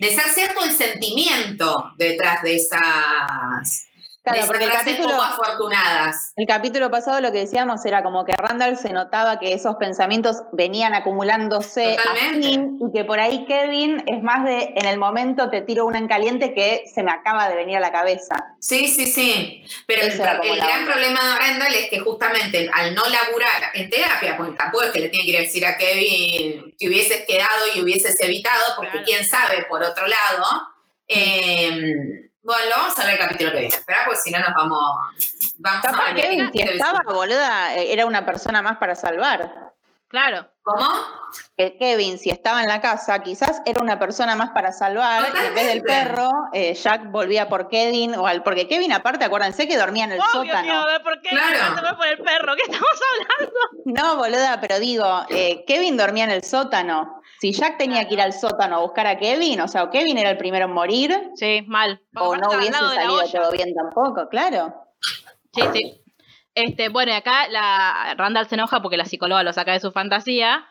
[0.00, 3.86] de ser cierto el sentimiento detrás de esas
[4.24, 6.32] Claro, porque el capítulo, afortunadas.
[6.36, 10.38] el capítulo pasado lo que decíamos era como que Randall se notaba que esos pensamientos
[10.52, 15.60] venían acumulándose así y que por ahí Kevin es más de en el momento te
[15.60, 18.34] tiro una en caliente que se me acaba de venir a la cabeza.
[18.60, 19.62] Sí, sí, sí.
[19.86, 24.56] Pero el, gran problema de Randall es que justamente al no laburar en terapia, pues
[24.56, 28.64] tampoco es que le tiene que decir a Kevin que hubieses quedado y hubieses evitado,
[28.76, 30.68] porque quién sabe, por otro lado.
[31.06, 33.74] Eh, bueno, lo vamos a ver el capítulo que viene.
[33.74, 34.78] Espera, porque si no nos vamos.
[35.56, 39.72] vamos Capaz a Kevin, si estaba, boluda, eh, era una persona más para salvar.
[40.08, 40.48] Claro.
[40.62, 40.86] ¿Cómo?
[41.56, 45.24] Que Kevin, si estaba en la casa, quizás era una persona más para salvar.
[45.34, 48.14] Y en vez del perro, eh, Jack volvía por Kevin.
[48.14, 50.84] O al, porque Kevin, aparte, acuérdense que dormía en el sótano.
[51.02, 51.96] ¿por qué claro.
[51.96, 52.54] por el perro?
[52.54, 53.58] ¿Qué estamos hablando?
[53.86, 57.22] No, boluda, pero digo, eh, Kevin dormía en el sótano.
[57.40, 60.18] Si Jack tenía que ir al sótano a buscar a Kevin, o sea, o Kevin
[60.18, 61.30] era el primero en morir.
[61.34, 62.00] Sí, mal.
[62.16, 64.74] O no hubiese salido todo bien tampoco, claro.
[65.54, 66.00] Sí, sí.
[66.54, 69.90] Este, bueno, y acá la Randall se enoja porque la psicóloga lo saca de su
[69.90, 70.66] fantasía.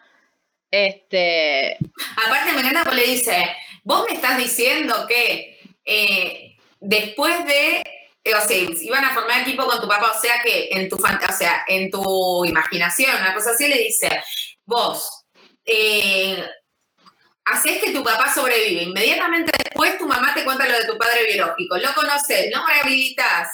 [0.71, 1.77] Este.
[2.25, 7.83] Aparte, me encanta le dice: Vos me estás diciendo que eh, después de.
[8.23, 10.95] Eh, o sea, iban a formar equipo con tu papá, o sea que en tu
[10.95, 14.23] o sea, en tu imaginación, una cosa así, le dice,
[14.65, 15.22] vos
[15.65, 16.43] eh,
[17.45, 18.83] haces que tu papá sobrevive.
[18.83, 21.77] Inmediatamente después tu mamá te cuenta lo de tu padre biológico.
[21.77, 23.49] Lo conoces, lo rehabilitas,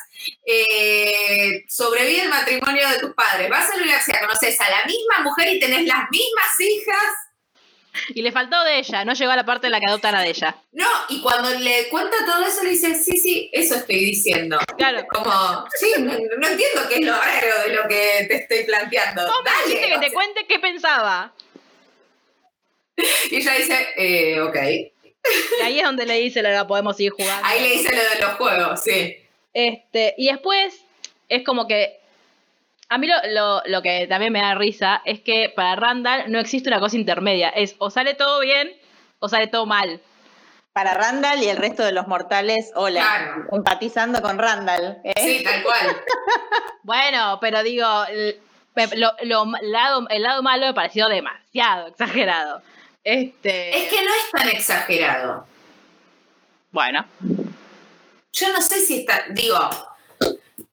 [0.45, 5.24] eh, sobrevive el matrimonio de tus padres, vas a la universidad, conoces a la misma
[5.24, 7.13] mujer y tenés las mismas hijas.
[8.10, 10.22] Y le faltó de ella, no llegó a la parte de la que adoptan a
[10.22, 10.56] de ella.
[10.72, 14.60] No, y cuando le cuenta todo eso, le dice, sí, sí, eso estoy diciendo.
[14.78, 15.06] Claro.
[15.12, 19.26] Como, sí, no, entiendo qué es lo raro de lo que te estoy planteando.
[19.26, 21.34] ¿Cómo Dale, que te cuente qué pensaba?
[23.32, 24.56] Y ella dice, eh, ok.
[25.60, 27.46] Y ahí es donde le dice lo de podemos seguir jugando.
[27.46, 29.18] Ahí le dice lo de los juegos, sí.
[29.54, 30.84] Este, y después
[31.28, 31.98] es como que.
[32.92, 36.70] A mí lo, lo, que también me da risa es que para Randall no existe
[36.70, 37.50] una cosa intermedia.
[37.50, 38.72] Es o sale todo bien
[39.20, 40.02] o sale todo mal.
[40.74, 43.46] Para Randall y el resto de los mortales, hola.
[43.52, 45.02] Empatizando con Randall.
[45.04, 45.14] ¿eh?
[45.18, 45.98] Sí, tal cual.
[46.84, 47.86] bueno, pero digo,
[48.96, 52.64] lo, lado, el lado malo me pareció demasiado exagerado.
[53.04, 53.78] Este...
[53.78, 55.48] Es que no es tan exagerado.
[56.72, 57.06] Bueno.
[58.32, 59.58] Yo no sé si está, digo,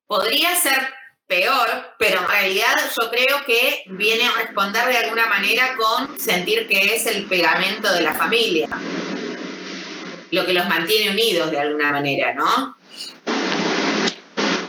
[0.07, 0.93] podría ser
[1.27, 6.69] peor, pero en realidad yo creo que viene a responder de alguna manera con sentir
[6.69, 8.69] que es el pegamento de la familia.
[10.31, 12.77] Lo que los mantiene unidos de alguna manera, ¿no?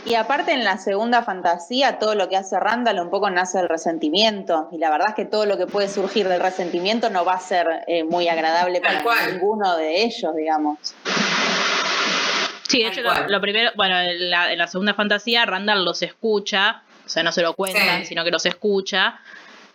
[0.08, 3.68] Y aparte en la segunda fantasía, todo lo que hace Randall un poco nace del
[3.68, 4.68] resentimiento.
[4.72, 7.40] Y la verdad es que todo lo que puede surgir del resentimiento no va a
[7.40, 10.78] ser eh, muy agradable para ninguno de ellos, digamos.
[12.68, 17.22] Sí, de hecho, lo, primero, bueno, en la, segunda fantasía, Randall los escucha, o sea,
[17.22, 19.20] no se lo cuentan, sino que los escucha.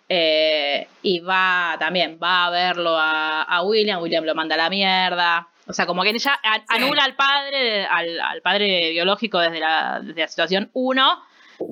[0.10, 4.70] Eh, y va también, va a verlo a, a William, William lo manda a la
[4.70, 5.48] mierda.
[5.68, 11.24] O sea, como que ella anula al padre, al, padre biológico desde la, situación 1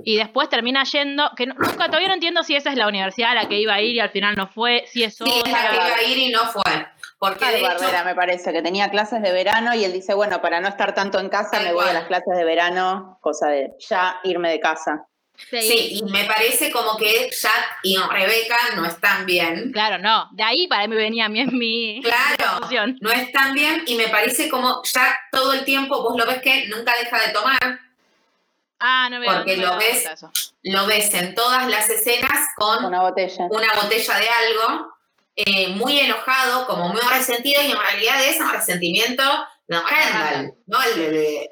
[0.05, 3.35] y después termina yendo, que nunca todavía no entiendo si esa es la universidad a
[3.35, 5.69] la que iba a ir y al final no fue, si es Sí, es la
[5.69, 6.87] que iba a ir y no fue.
[7.19, 10.59] Porque de Barbera, me parece, que tenía clases de verano y él dice, bueno, para
[10.59, 14.19] no estar tanto en casa me voy a las clases de verano, cosa de ya
[14.23, 15.05] irme de casa.
[15.49, 15.99] Sí.
[15.99, 19.71] y me parece como que Jack y Rebeca no están bien.
[19.71, 20.29] Claro, no.
[20.31, 22.67] De ahí para mí venía mi, mi Claro,
[23.01, 26.67] no están bien y me parece como Jack todo el tiempo, vos lo ves que
[26.67, 27.79] nunca deja de tomar.
[28.83, 30.09] Ah, no me Porque lo ves,
[30.63, 34.95] lo ves en todas las escenas con una botella, una botella de algo,
[35.35, 39.23] eh, muy enojado, como muy resentido, y en realidad es un resentimiento
[39.67, 41.51] No, Randall, no el de,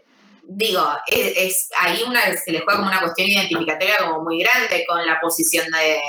[0.51, 4.83] digo, es, es- ahí una se le juega como una cuestión identificatoria como muy grande
[4.88, 5.99] con la posición de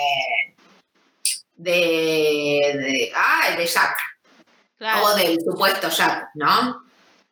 [1.56, 3.96] de, de, ah, de Jack
[4.78, 5.04] Claro.
[5.04, 6.82] o del supuesto Jack, ¿no?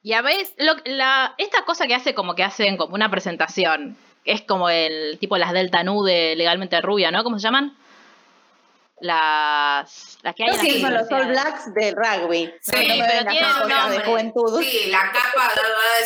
[0.02, 3.96] Y a veces, lo- la, esta cosa que hace como que hacen como una presentación,
[4.26, 7.24] es como el tipo las Delta Nu de Legalmente Rubia, ¿no?
[7.24, 7.74] ¿Cómo se llaman?
[9.00, 11.26] Las, las que hay en Sí, las son los All.
[11.28, 12.52] Blacks de rugby.
[12.60, 14.04] Sí, no, no pero tiene un cosas de nombre.
[14.04, 14.62] juventud.
[14.62, 15.52] Sí, la capa,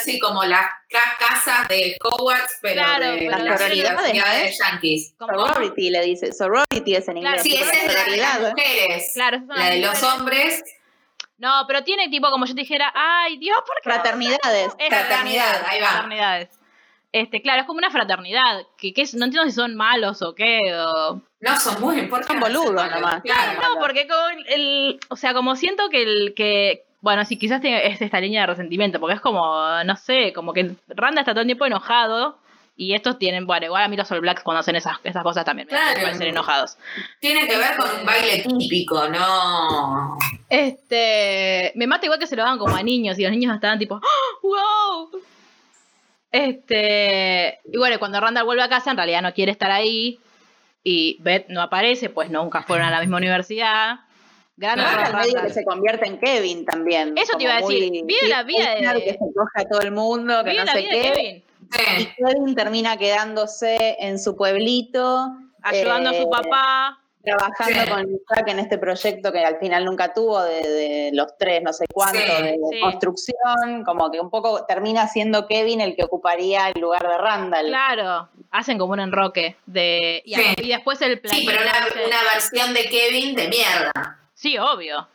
[0.05, 5.15] sí, como las ca- casas de Hogwarts, pero Claro, de las las universidades sororidades, Yankees.
[5.19, 6.33] Como- Sorority le dice.
[6.33, 7.43] Sorority es en Claro, inglés.
[7.43, 8.51] Sí, tipo esa es la de las sororidad.
[8.51, 9.11] mujeres.
[9.15, 10.15] Claro, La las de los mujeres.
[10.15, 10.65] hombres,
[11.39, 13.91] No, pero tiene tipo como yo te dijera, ay Dios, ¿por qué?
[13.91, 14.73] Fraternidades.
[14.79, 15.89] Es Fraternidad, ahí va.
[15.89, 16.49] Fraternidades.
[17.13, 20.35] Este, claro, es como una fraternidad, que, que es- no entiendo si son malos o
[20.35, 21.21] qué, o...
[21.41, 22.27] no son muy importantes.
[22.29, 23.23] Son boludos nomás.
[23.23, 23.61] Claro.
[23.61, 28.01] No, porque con el, o sea, como siento que el que, bueno, sí, quizás es
[28.01, 29.45] esta línea de resentimiento, porque es como,
[29.85, 32.39] no sé, como que Randa está todo el tiempo enojado
[32.75, 35.45] y estos tienen, bueno, igual a mí los All Blacks cuando hacen esas, esas cosas
[35.45, 36.01] también me Claro.
[36.01, 36.79] parecen enojados.
[37.21, 40.17] Tiene que ver con un baile típico, no.
[40.49, 43.79] Este, me mata igual que se lo hagan como a niños y los niños estaban
[43.79, 44.41] tipo, ¡Oh,
[45.11, 45.21] wow.
[46.33, 50.19] Este, y bueno, cuando Randall vuelve a casa en realidad no quiere estar ahí
[50.83, 54.01] y Beth no aparece, pues nunca fueron a la misma universidad.
[54.57, 57.17] Gran Claro, medio que se convierte en Kevin también.
[57.17, 59.81] Eso te iba a decir, muy- vive la vida de- que se coge a todo
[59.81, 61.13] el mundo, que no sé qué.
[61.13, 61.45] Kevin,
[62.01, 62.07] Y.
[62.17, 65.37] Kevin termina quedándose en su pueblito.
[65.63, 66.99] ayudando a eh, su papá.
[67.25, 67.89] Trabajando Sí.
[67.89, 71.73] con Jack en este proyecto que al final nunca tuvo, de, de los tres, no
[71.73, 72.81] sé cuánto, Sí, de, de sí.
[72.81, 77.67] construcción, como que un poco termina siendo Kevin el que ocuparía el lugar de Randall.
[77.69, 80.55] Claro, hacen como un enroque de y, Sí.
[80.59, 81.35] y después el plan.
[81.35, 81.73] Sí, pero una,
[82.07, 84.19] una versión de Kevin de mierda.
[84.35, 85.07] Sí, obvio.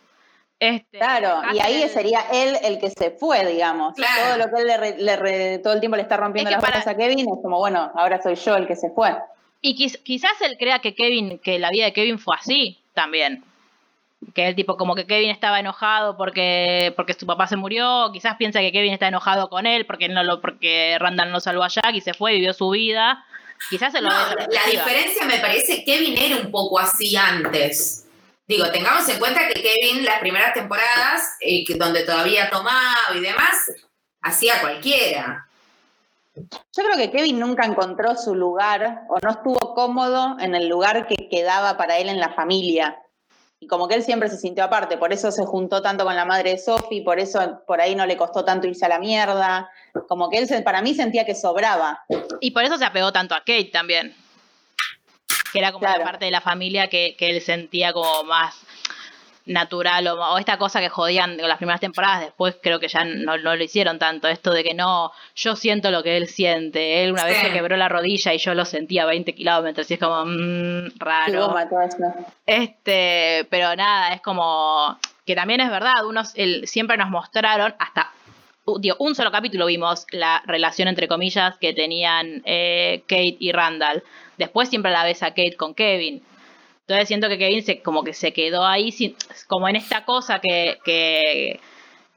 [0.60, 3.94] Este, Claro, y ahí el- sería él el que se fue, digamos.
[3.96, 4.24] Claro.
[4.30, 6.56] Todo lo que él le, re- le re- todo el tiempo le está rompiendo Es
[6.56, 8.90] que las para- bolas a Kevin es como, bueno, ahora soy yo el que se
[8.90, 9.16] fue.
[9.62, 13.44] Y quiz- quizás él crea que Kevin, que la vida de Kevin fue así también.
[14.34, 18.36] Que el tipo, como que Kevin estaba enojado porque, porque su papá se murió, quizás
[18.38, 21.68] piensa que Kevin está enojado con él porque no lo, porque Randall no salvó a
[21.70, 23.24] Jack y se fue, vivió su vida.
[23.70, 28.06] Quizás se lo No, la diferencia me parece, Kevin era un poco así antes.
[28.48, 33.20] Digo, tengamos en cuenta que Kevin, las primeras temporadas, eh, que donde todavía tomaba y
[33.20, 33.72] demás,
[34.22, 35.47] hacía cualquiera.
[36.38, 41.08] Yo creo que Kevin nunca encontró su lugar o no estuvo cómodo en el lugar
[41.08, 42.98] que quedaba para él en la familia.
[43.60, 46.26] Y como que él siempre se sintió aparte, por eso se juntó tanto con la
[46.26, 49.70] madre de Sophie, por eso por ahí no le costó tanto irse a la mierda.
[50.08, 52.04] Como que él se- para mí sentía que sobraba.
[52.40, 54.16] Y por eso se apegó tanto a Kate también.
[55.52, 56.00] Que era como Claro.
[56.00, 58.54] la parte de la familia que, que él sentía como más
[59.48, 63.04] natural o, o esta cosa que jodían en las primeras temporadas, después creo que ya
[63.04, 67.04] no, no lo hicieron tanto, esto de que no, yo siento lo que él siente,
[67.04, 69.96] él una vez se quebró la rodilla y yo lo sentía a 20 kilómetros y
[69.96, 71.56] es como mm, Y raro.
[72.46, 78.12] Este, pero nada, es como que también es verdad, unos el- siempre nos mostraron hasta
[78.80, 84.04] digo, un solo capítulo vimos la relación entre comillas que tenían eh, Kate y Randall.
[84.38, 86.22] Después siempre la ves a Kate con Kevin.
[86.88, 89.14] Entonces siento que Kevin se, como que se quedó ahí sin-
[89.48, 91.60] como en esta cosa que, que,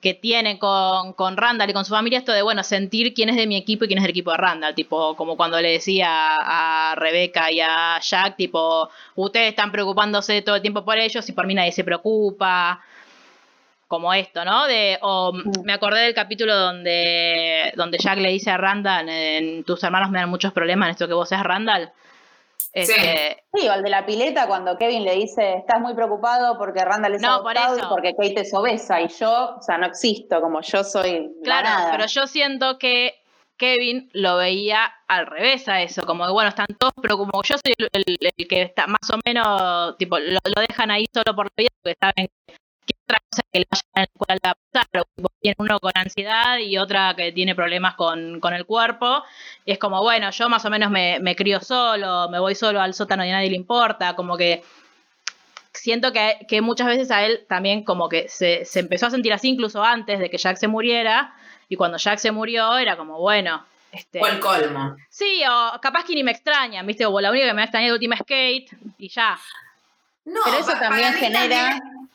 [0.00, 3.36] que tiene con, con Randall y con su familia, esto de bueno, sentir quién es
[3.36, 4.76] de mi equipo y quién es del equipo de Randall.
[4.76, 10.54] Tipo, como cuando le decía a Rebeca y a Jack, tipo, ustedes están preocupándose todo
[10.54, 12.80] el tiempo por ellos y por mí nadie se preocupa.
[13.88, 14.68] Como esto, ¿no?
[14.68, 15.64] De, o Mm.
[15.64, 20.20] me acordé del capítulo donde, donde Jack le dice a Randall, en, tus hermanos me
[20.20, 21.90] dan muchos problemas en esto que vos seas Randall.
[22.72, 26.84] Este, Sí, o el de la pileta cuando Kevin le dice, estás muy preocupado porque
[26.84, 29.86] Randall es No, por adoptado y porque Kate es obesa y yo, o sea, no
[29.86, 31.90] existo, como yo soy la Claro, nada.
[31.92, 33.14] pero yo siento que
[33.58, 37.56] Kevin lo veía al revés a eso, como que bueno, están todos, pero como yo
[37.58, 41.34] soy el, el- el que está más o menos, tipo, lo, lo dejan ahí solo
[41.36, 42.54] por la vida porque saben que
[43.10, 45.06] otra cosa que le vaya a la escuela le va a pasar,
[45.40, 49.22] tiene uno con ansiedad y otra que tiene problemas con, con el cuerpo,
[49.64, 52.80] y es como, bueno, yo más o menos me, me crío solo, me voy solo
[52.80, 54.62] al sótano y a nadie le importa, como que
[55.72, 59.32] siento que, que muchas veces a él también como que se, se empezó a sentir
[59.32, 61.32] así incluso antes de que Jack se muriera
[61.68, 64.96] y cuando Jack se murió era como bueno este O el colmo.
[65.08, 67.92] sí o capaz que ni me extrañan viste o la única que me extraña de
[67.92, 68.66] última es Kate
[68.98, 69.38] y ya
[70.24, 72.10] No, Pero eso también genera también-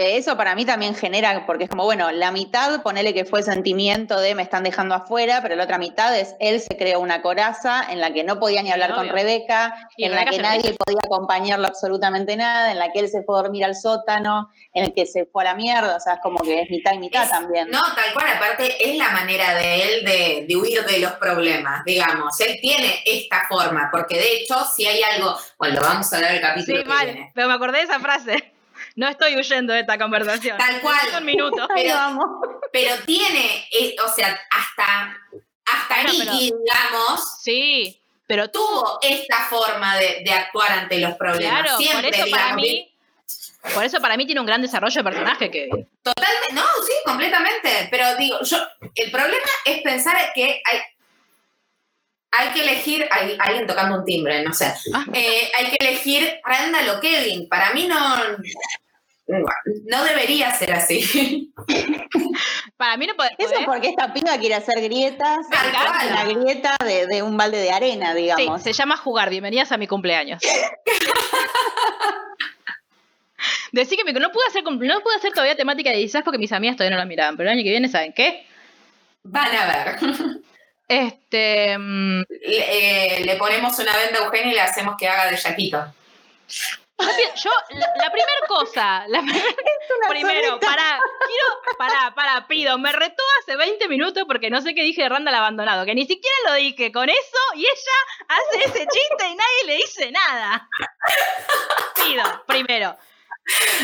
[0.00, 4.20] Eso para mí también genera, porque es como, bueno, la mitad, ponele que fue sentimiento
[4.20, 7.84] de me están dejando afuera, pero la otra mitad es él se creó una coraza
[7.90, 9.08] en la que no podía ni hablar con.
[9.08, 13.08] Rebeca, Y en Rebeca la que nadie podía acompañarlo absolutamente nada, en la que él
[13.08, 16.00] se fue a dormir al sótano, en el que se fue a la mierda, o
[16.00, 17.68] sea, es como que es mitad y mitad Es- también.
[17.68, 21.84] No, tal cual, aparte es la manera de él de, de huir de los problemas,
[21.84, 22.38] digamos.
[22.40, 26.40] Él tiene esta forma, porque de hecho, si hay algo, bueno, vamos a hablar el
[26.40, 27.32] capítulo Sí, que mal, viene.
[27.34, 28.52] pero me acordé de esa frase.
[28.98, 30.58] No estoy huyendo de esta conversación.
[30.58, 30.98] Tal cual.
[31.18, 31.68] Un minuto.
[31.72, 32.40] Pero-.
[32.72, 35.16] Pero tiene, eh, o sea, hasta,
[35.64, 41.62] hasta Nicky, digamos, Sí, pero tuvo esta forma de, de actuar ante los problemas.
[41.62, 42.92] claro, Siempre, por eso para mí,
[43.72, 45.68] por eso para mí tiene un gran desarrollo de personaje que
[46.02, 47.88] Totalmente, no, sí, completamente.
[47.92, 48.58] Pero digo, yo,
[48.96, 50.80] el problema es pensar que hay,
[52.32, 54.74] hay que elegir, hay alguien tocando un timbre, no sé.
[54.92, 55.04] Ah.
[55.14, 57.48] Eh, hay que elegir Randall o Kevin.
[57.48, 57.96] Para mí no,
[59.28, 61.52] no debería ser así.
[62.76, 63.30] para mí no puede.
[63.38, 66.06] Eso poder- porque esta piba quiere hacer grietas, Tal cual.
[66.10, 68.62] una grieta de, de un balde de arena, Sí, digamos.
[68.62, 69.28] se llama jugar.
[69.30, 70.40] Bienvenidas a mi cumpleaños.
[73.72, 76.52] Decí que me- no pude hacer no pude hacer todavía temática de disfraz porque mis
[76.52, 78.46] amigas todavía no la miraban, pero el año que viene, ¿saben qué?
[79.22, 79.96] Van a ver.
[80.88, 81.76] Este.
[81.78, 85.36] mm, Le, eh, le ponemos una venda a Eugenia y le hacemos que haga de
[85.36, 85.84] Yaquito.
[87.36, 89.20] Yo, la, la primera cosa, la
[90.08, 90.66] primero, solita.
[90.66, 95.02] para, quiero, para, para, pido, me retó hace 20 minutos porque no sé qué dije
[95.02, 99.28] de Randall abandonado, que ni siquiera lo dije con eso y ella hace ese chiste
[99.28, 100.68] y nadie le dice nada.
[101.94, 102.96] Pido, primero.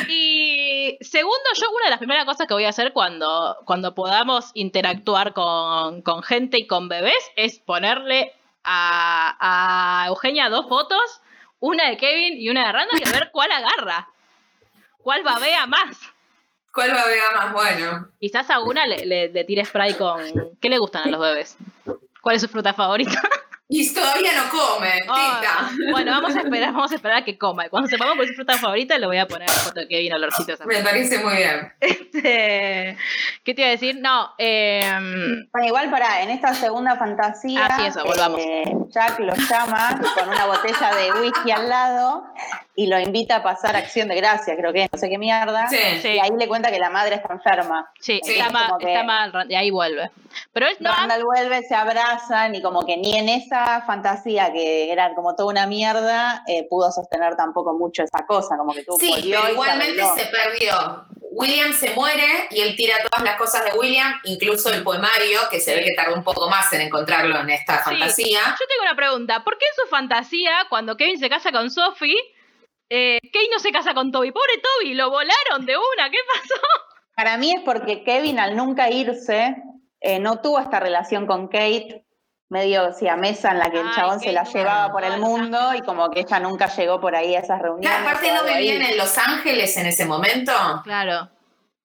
[0.09, 4.51] Y segundo, yo una de las primeras cosas que voy a hacer cuando, cuando podamos
[4.55, 8.33] interactuar con, con gente y con bebés es ponerle
[8.65, 11.21] a, a Eugenia dos fotos,
[11.65, 14.09] una de Kevin y una de Randall, y a ver cuál agarra.
[14.99, 15.99] ¿Cuál babea más?
[16.73, 18.09] ¿Cuál va a ver más bueno?
[18.21, 20.21] Quizás a una le, le, le tire spray con...
[20.61, 21.57] ¿Qué le gustan a los bebés?
[22.21, 23.21] ¿Cuál es su fruta favorita?
[23.67, 25.91] Y todavía no come, Ah, tita.
[25.91, 27.65] bueno, vamos a esperar, vamos a esperar a que coma.
[27.65, 29.89] Y cuando sepamos cuál es su fruta favorita, le voy a poner la foto de
[29.89, 31.73] Kevin olorcito Me parece muy bien.
[31.81, 32.97] Este,
[33.43, 33.97] ¿Qué te iba a decir?
[34.01, 38.39] No, em, Bueno, igual para, en esta segunda fantasía, Ah, sí, eso, volvamos.
[38.41, 42.25] eh, Jack lo llama con una botella de whisky al lado
[42.77, 45.69] y lo invita a pasar acción de gracia, creo que, no sé qué mierda.
[45.69, 45.77] Sí.
[46.03, 47.91] sí, Y ahí le cuenta que la madre está enferma.
[48.01, 50.11] sí, sí, está, es mal, que- está mal, y ahí vuelve.
[50.53, 54.91] Pero él no, Randall vuelve, se abrazan y como que ni en esa fantasía que
[54.91, 58.99] era como toda una mierda, eh, pudo sostener tampoco mucho esa cosa, como que tuvo
[58.99, 61.07] Sí, pero igualmente se perdió.
[61.37, 65.59] William se muere y él tira todas las cosas de William, incluso el poemario, que
[65.61, 67.91] se ve que tardó un poco más en encontrarlo en esta Sí.
[67.91, 68.39] fantasía.
[68.41, 69.43] Yo tengo una pregunta.
[69.43, 72.15] ¿Por qué en su fantasía, cuando Kevin se casa con Sophie,
[72.97, 74.31] eh, Kate no se casa con Toby?
[74.33, 76.11] Pobre Toby, lo volaron de una.
[76.11, 76.61] ¿Qué pasó?
[77.17, 79.57] Para mí es porque Kevin al nunca irse
[80.01, 82.05] eh, no tuvo esta relación con Kate
[82.51, 85.75] medio mesa en la que el Ay, chabón se la no llevaba por el mundo
[85.75, 87.89] y como que ella nunca llegó por ahí a esas reuniones.
[87.91, 90.53] Claro, aparte no vivían en Los Ángeles en ese momento.
[90.85, 91.31] Claro,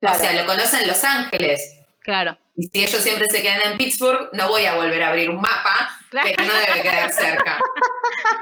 [0.01, 0.15] Claro.
[0.17, 1.75] O sea, lo conocen en Los Ángeles.
[2.01, 2.37] claro.
[2.55, 5.37] Y si ellos siempre se quedan en Pittsburgh, no voy a volver a abrir un
[5.41, 6.29] mapa, Claro.
[6.35, 7.57] pero no debe quedar cerca.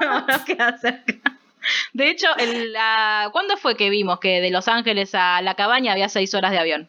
[0.00, 1.37] no queda cerca.
[1.92, 5.92] De hecho, el, la- ¿cuándo fue que vimos que de Los Ángeles a la cabaña
[5.92, 6.88] había seis horas de avión?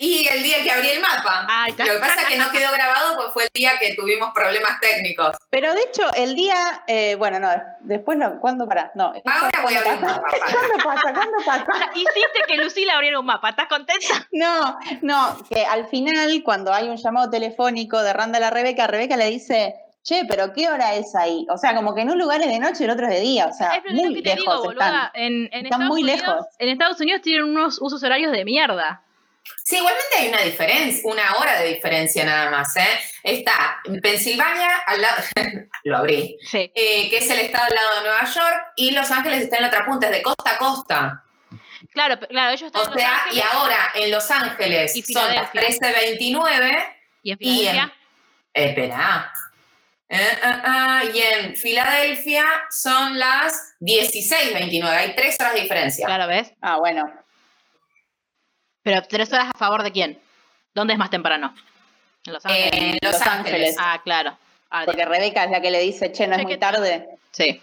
[0.00, 1.44] Y el día que abrí el mapa.
[1.66, 1.84] Está.
[1.84, 4.78] Lo que pasa es que no quedó grabado pues fue el día que tuvimos problemas
[4.80, 5.36] técnicos.
[5.50, 7.48] Pero de hecho, el día, eh, bueno, no,
[7.80, 8.92] después no, ¿cuándo para?
[8.94, 9.12] No.
[9.24, 10.22] Ahora voy a abrir un ¿Cuándo mapa.
[10.30, 10.52] pasa?
[10.54, 11.12] ¿Cuándo pasa?
[11.14, 11.90] ¿Cuándo pasa?
[11.96, 13.48] Hiciste que Lucila abriera un mapa.
[13.50, 14.06] ¿Estás contenta?
[14.30, 19.16] No, no, que al final, cuando hay un llamado telefónico de Randall a Rebeca, Rebeca
[19.16, 19.74] le dice,
[20.08, 21.46] che, pero ¿qué hora es ahí?
[21.50, 23.20] O sea, como que en un lugar es de noche y en otro es de
[23.20, 24.90] día, o sea, Es lo muy que te lejos digo, están.
[24.92, 25.10] boluda.
[25.14, 26.46] En, en Están Estados muy Unidos, lejos.
[26.58, 29.02] En Estados Unidos tienen unos usos horarios de mierda.
[29.64, 32.86] Sí, igualmente hay una diferencia, una hora de diferencia nada más, ¿eh?
[33.22, 35.22] Está en Pensilvania, al lado,
[35.84, 36.70] lo abrí, Sí.
[36.74, 39.62] eh, que es el estado al lado de Nueva York, y Los Ángeles está en
[39.62, 41.24] la otra punta, es de costa a costa.
[41.92, 45.02] Claro, claro, ellos están O en Los sea, Ángeles y ahora en Los Ángeles Y
[45.02, 45.88] son las Filadelfia.
[45.92, 46.84] 13.29,
[47.22, 47.92] y en y en- Filadelfia.
[48.52, 49.32] espera,
[50.10, 56.06] Eh, ah, ah, y en Filadelfia son las 16.29, hay tres horas de diferencia.
[56.06, 56.50] Claro, ¿ves?
[56.62, 57.12] Ah, bueno.
[58.82, 60.18] Pero tres horas a favor de quién?
[60.74, 61.54] ¿Dónde es más temprano?
[62.24, 62.70] En Los Ángeles.
[62.72, 63.36] En En Los, Los Ángeles.
[63.36, 63.76] Ángeles.
[63.78, 64.38] ah, claro.
[64.70, 67.08] Ahora Porque Rebeca es la que le dice, che, no es muy tarde.
[67.32, 67.60] Sí.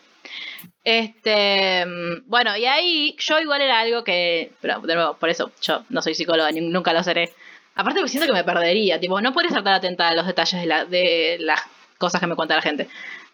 [0.84, 5.52] Este, mm, bueno, y ahí yo igual era algo que, pero de nuevo, por eso
[5.62, 7.34] yo no soy psicóloga, ni- nunca lo seré.
[7.76, 10.86] Aparte siento que me perdería, tipo, no podría estar atenta a los detalles de, la-
[10.86, 11.60] de las
[11.98, 12.88] cosas que me cuenta la gente.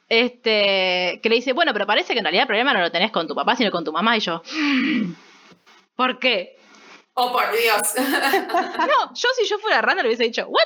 [0.09, 3.11] Este, que le dice, bueno, pero parece que en realidad el problema no lo tenés
[3.11, 4.17] con tu papá, sino con tu mamá.
[4.17, 5.13] Y yo, "Mm,
[5.95, 6.57] ¿por qué?
[7.13, 7.81] Oh, por Dios.
[8.87, 10.61] No, yo si yo fuera Randall hubiese dicho, ¿what?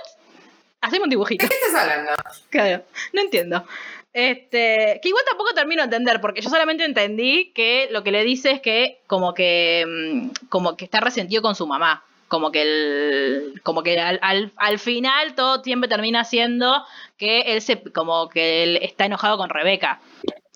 [0.82, 1.43] Haceme un dibujito.
[1.46, 2.12] ¿De qué estás hablando?
[2.50, 2.84] Claro,
[3.14, 3.66] no entiendo.
[4.14, 8.24] Este, que igual tampoco termino de entender, porque yo solamente entendí que lo que le
[8.24, 12.04] dice es que como que mm, como que está resentido con su mamá.
[12.28, 16.84] Como que el, como que al, al, al final todo siempre termina siendo
[17.18, 20.02] que él se, como que él está enojado con Rebeca.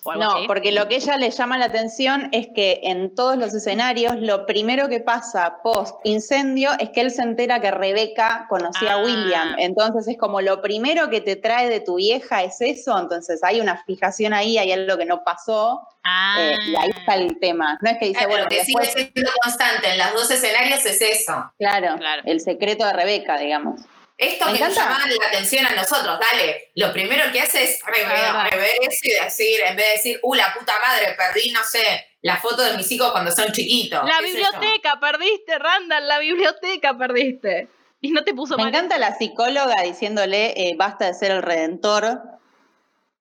[0.04, 0.46] O algo No, así.
[0.46, 4.46] porque lo que ella le llama la atención es que en todos los escenarios lo
[4.46, 8.94] primero que pasa post incendio es que él se entera que Rebeca conocía Ah.
[8.94, 9.54] a William.
[9.58, 12.98] Entonces es como lo primero que te trae de tu vieja es eso.
[12.98, 16.36] Entonces hay una fijación ahí, hay algo que no pasó Ah.
[16.40, 17.78] eh, y ahí está el tema.
[17.82, 20.86] No es que dice, Claro, bueno, lo que sigue siendo constante en los dos escenarios
[20.86, 21.52] es eso.
[21.58, 22.22] claro, Claro.
[22.24, 23.82] el secreto de Rebeca, digamos.
[24.20, 26.70] Esto Me que nos llama la atención a nosotros, dale.
[26.74, 30.20] Lo primero que hace es rever, Ah, rever eso y decir, en vez de decir,
[30.22, 34.04] uh, la puta madre, perdí, no sé, la foto de mis hijos cuando son chiquitos.
[34.04, 37.68] La biblioteca, perdiste, Randall, la biblioteca perdiste.
[38.02, 38.74] Y no te puso Me mal.
[38.74, 42.20] encanta la psicóloga diciéndole, eh, basta de ser el redentor.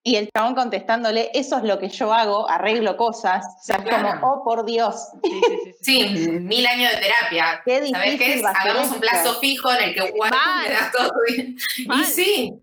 [0.10, 3.45] Y el chabón contestándole, eso es lo que yo hago, arreglo cosas.
[3.45, 4.20] O sea, es Claro.
[4.20, 4.95] como, oh, por Dios.
[5.24, 6.01] Sí, sí, sí, sí.
[6.16, 7.62] Sí, mil años de terapia.
[7.64, 8.43] Qué ¿Sabes difícil qué es?
[8.45, 10.68] Hagamos un plazo fijo en el que Juan Mal.
[10.68, 11.55] le da todo bien.
[11.86, 12.01] Mal.
[12.01, 12.53] Y sí.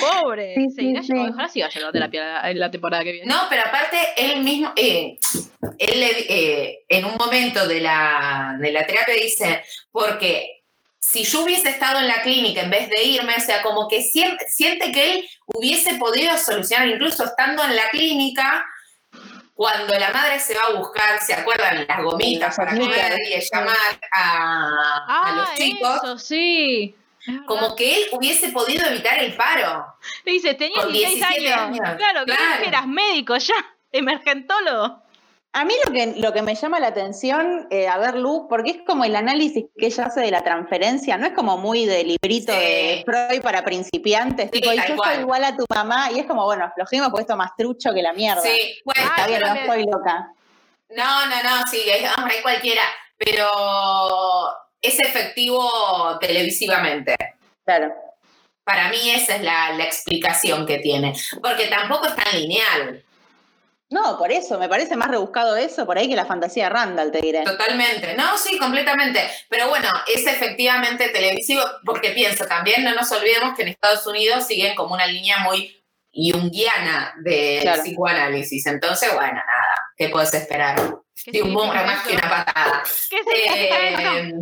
[0.00, 0.54] Pobre.
[0.54, 3.26] Sí, Sí, sí, ojalá siga yendo a terapia la, la temporada que viene.
[3.26, 5.18] No, pero aparte, él mismo, eh,
[5.78, 10.57] él le- eh, en un momento de la, de la terapia dice, porque
[11.10, 14.02] si yo hubiese estado en la clínica en vez de irme, o sea, como que
[14.02, 18.64] siente, siente que él hubiese podido solucionar, incluso estando en la clínica,
[19.54, 21.86] cuando la madre se va a buscar, ¿se acuerdan?
[21.88, 23.76] Las gomitas para comer y llamar
[24.12, 26.94] a, a Ah, los chicos, eso sí.
[27.46, 29.84] Como que él hubiese podido evitar el paro.
[30.24, 31.80] Dice, tenías con 16 17 años.
[31.80, 31.96] años.
[31.96, 32.62] Claro, Claro.
[32.62, 33.54] que eras médico ya,
[33.92, 35.02] emergentólogo.
[35.60, 38.70] A mí lo que, lo que me llama la atención, eh, a ver, Lu, porque
[38.70, 42.04] es como el análisis que ella hace de la transferencia, no es como muy de
[42.04, 42.58] librito Sí.
[42.60, 45.14] de Freud para principiantes, Sí, tipo, yo cual.
[45.14, 48.02] soy igual a tu mamá, y es como, bueno, aflojemos porque esto más trucho que
[48.02, 48.40] la mierda.
[48.40, 50.32] Sí, bueno, Está bien, no estoy loca.
[50.90, 52.82] No, no, no, sí, es hombre, hay cualquiera,
[53.16, 53.48] pero
[54.80, 55.68] es efectivo
[56.20, 57.16] televisivamente.
[57.64, 57.92] Claro.
[58.62, 63.02] Para mí esa es la, la explicación que tiene, porque tampoco es tan lineal,
[63.90, 67.10] No, por eso, me parece más rebuscado eso por ahí que la fantasía de Randall,
[67.10, 67.42] te diré.
[67.44, 68.14] totalmente.
[68.16, 69.20] No, sí, completamente.
[69.48, 74.46] Pero bueno, es efectivamente televisivo, porque pienso también, no nos olvidemos que en Estados Unidos
[74.46, 75.74] siguen como una línea muy
[76.12, 77.82] junguiana de Claro.
[77.82, 78.66] psicoanálisis.
[78.66, 80.76] Entonces, bueno, nada, ¿qué puedes esperar?
[81.24, 82.82] ¿Qué De un más que una patada.
[83.10, 83.18] ¿Qué?
[83.46, 84.34] Eh,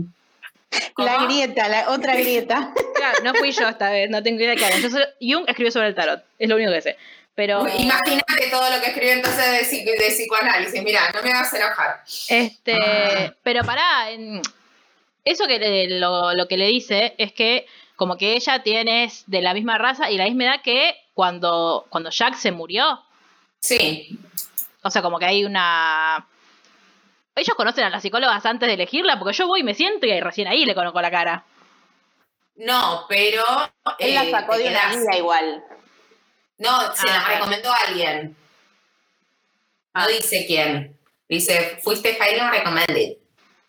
[0.99, 2.72] La grieta, la otra grieta.
[2.97, 4.78] Claro, no fui yo esta vez, no tengo idea de qué hago.
[4.78, 6.97] Yo soy- Jung escribió sobre el tarot, es lo único que sé.
[7.37, 10.82] Pero Imagínate todo lo que escribió entonces de, psi- de psicoanálisis.
[10.82, 12.03] Mira, no me hagas enojar.
[12.28, 12.74] este,
[13.28, 13.34] Ah.
[13.43, 14.09] pero pará,
[15.24, 19.24] eso que le- lo, lo que le dice es que como que ella tiene es
[19.26, 23.03] de la misma raza y la misma edad que cuando, cuando Jack se murió.
[23.61, 24.18] Sí,
[24.82, 26.26] O sea, como que hay una.
[27.34, 30.20] Ellos conocen a las psicólogas antes de elegirla, porque yo voy y me siento y
[30.20, 31.45] recién ahí le conozco la cara.
[32.57, 33.43] no, pero.
[33.99, 35.62] Él la eh, sacó de una guía igual.
[36.59, 37.28] No, se la Ah.
[37.34, 38.36] recomendó a alguien.
[39.94, 40.09] No Ah.
[40.09, 40.98] dice quién.
[41.28, 43.16] Dice, fuiste Jaime recommended.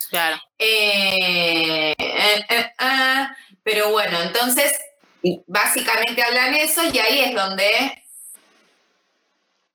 [0.09, 0.37] Claro.
[0.57, 3.27] Eh, eh, eh,
[3.63, 4.79] pero bueno, entonces,
[5.47, 8.03] básicamente hablan eso y ahí es donde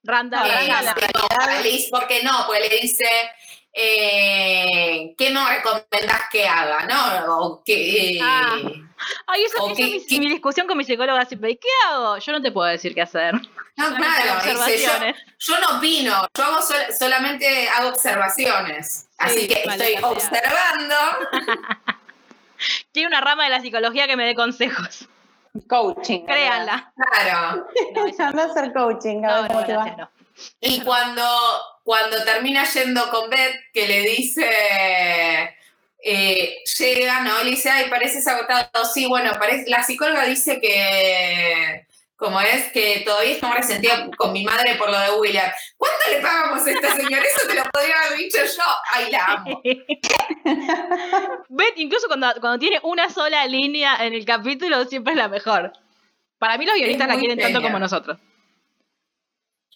[0.04, 2.44] Randa, Eh, Randa, sí, no, para Liz, ¿por qué no?
[2.46, 3.04] Pues le dice,
[3.72, 6.86] eh, ¿qué me recomendás que haga?
[6.86, 7.38] ¿No?
[7.38, 8.56] O que, eh, Ah.
[9.26, 11.50] Ay, esa, ¿O esa qué- es mi, mi discusión con mi psicóloga siempre.
[11.50, 12.18] ¿Y qué hago?
[12.18, 13.34] Yo no te puedo decir qué hacer.
[13.34, 14.90] no, claro, dice, yo,
[15.38, 19.08] yo no opino, yo hago sol- solamente hago observaciones.
[19.18, 20.94] Así que maldita estoy observando.
[22.92, 25.08] Tiene una rama de la psicología que me dé consejos.
[25.68, 26.24] Coaching.
[26.24, 26.92] Créanla.
[26.96, 27.66] Claro.
[27.94, 29.84] No, Anda a hacer coaching, a no, ver no, cómo te va.
[29.96, 30.10] no.
[30.60, 31.22] Y cuando,
[31.82, 34.48] cuando termina yendo con Beth, que le dice,
[36.04, 37.42] eh, llega, ¿no?
[37.42, 38.84] Le dice, ay, pareces agotado.
[38.92, 44.44] Sí, bueno, parece, la psicóloga dice que, como es, que todavía estamos resentidos con mi
[44.44, 45.50] madre por lo de William.
[45.76, 47.24] ¿Cuánto le pagamos a esta señora?
[47.24, 48.62] Eso te lo podría haber dicho yo.
[48.92, 49.60] Ay, la amo.
[51.48, 55.72] Beth, incluso cuando, cuando tiene una sola línea en el capítulo, siempre es la mejor.
[56.38, 58.18] Para mí los guionistas la quieren tanto como nosotros.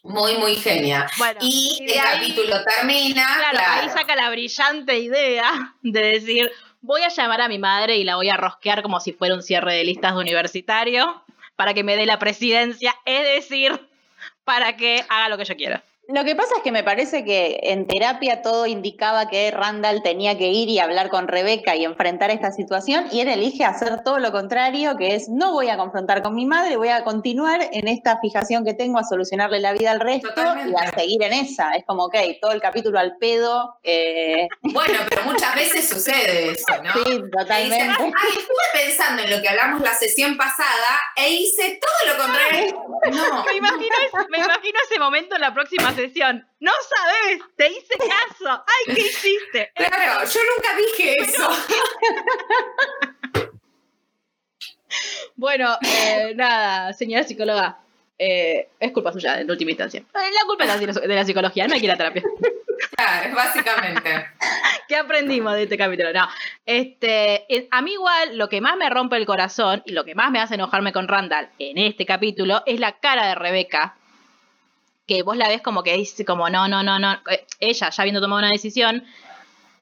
[0.09, 1.07] Muy, muy genia.
[1.19, 3.27] Bueno, Y de el ahí- capítulo termina.
[3.39, 3.83] Claro, claro.
[3.83, 6.51] ahí saca la brillante idea de decir,
[6.81, 9.43] voy a llamar a mi madre y la voy a rosquear como si fuera un
[9.43, 11.23] cierre de listas de universitario
[11.57, 13.89] para que me dé la presidencia, es decir,
[14.45, 15.83] para que haga lo que yo quiera.
[16.09, 20.39] Lo que pasa es que me parece que en terapia todo indicaba que Randall tenía
[20.39, 24.21] que ir y hablar con Rebeca y enfrentar esta situación y él elige hacer todo
[24.21, 27.89] lo contrario, que es no voy a confrontar con mi madre, voy a continuar en
[27.89, 30.71] esta fijación que tengo a solucionarle la vida al resto Totalmente.
[30.71, 31.73] y a seguir en esa.
[31.75, 33.77] Es como, ok, todo el capítulo al pedo.
[33.83, 36.93] eh, Bueno, pero muchas veces sucede eso, ¿no?
[36.93, 38.03] sí, Me dice, totalmente.
[38.05, 42.83] Ay, estuve pensando en lo que hablamos la sesión pasada e hice todo lo contrario.
[43.07, 43.95] No, Me imagino,
[44.31, 46.47] me imagino ese momento en la próxima sesión.
[46.61, 48.65] No sabes, te hice caso.
[48.67, 49.73] Ay, ¿qué hiciste?
[49.75, 51.51] claro, yo nunca dije eso.
[55.35, 57.79] Bueno, eh, nada, señora psicóloga.
[58.19, 60.01] eh, es culpa suya en última instancia.
[60.01, 62.23] Eh, La culpa es de la, psicología, no hay que ir a terapia.
[62.97, 64.27] Claro, básicamente.
[64.89, 66.13] ¿Qué aprendimos de este capítulo?
[66.15, 66.27] No.
[66.65, 70.31] Este, a mí igual lo que más me rompe el corazón y lo que más
[70.31, 73.97] me hace enojarme con Randall en este capítulo es la cara de Rebeca.
[75.07, 77.13] Que vos la ves como que dice como no, no, no, no.
[77.31, 79.05] Eh, Ella ya habiendo tomado una decisión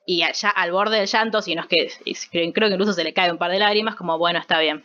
[0.07, 3.15] y ya al borde del llanto, si no es que creo que incluso se le
[3.15, 4.85] cae un par de lágrimas, como bueno, está bien.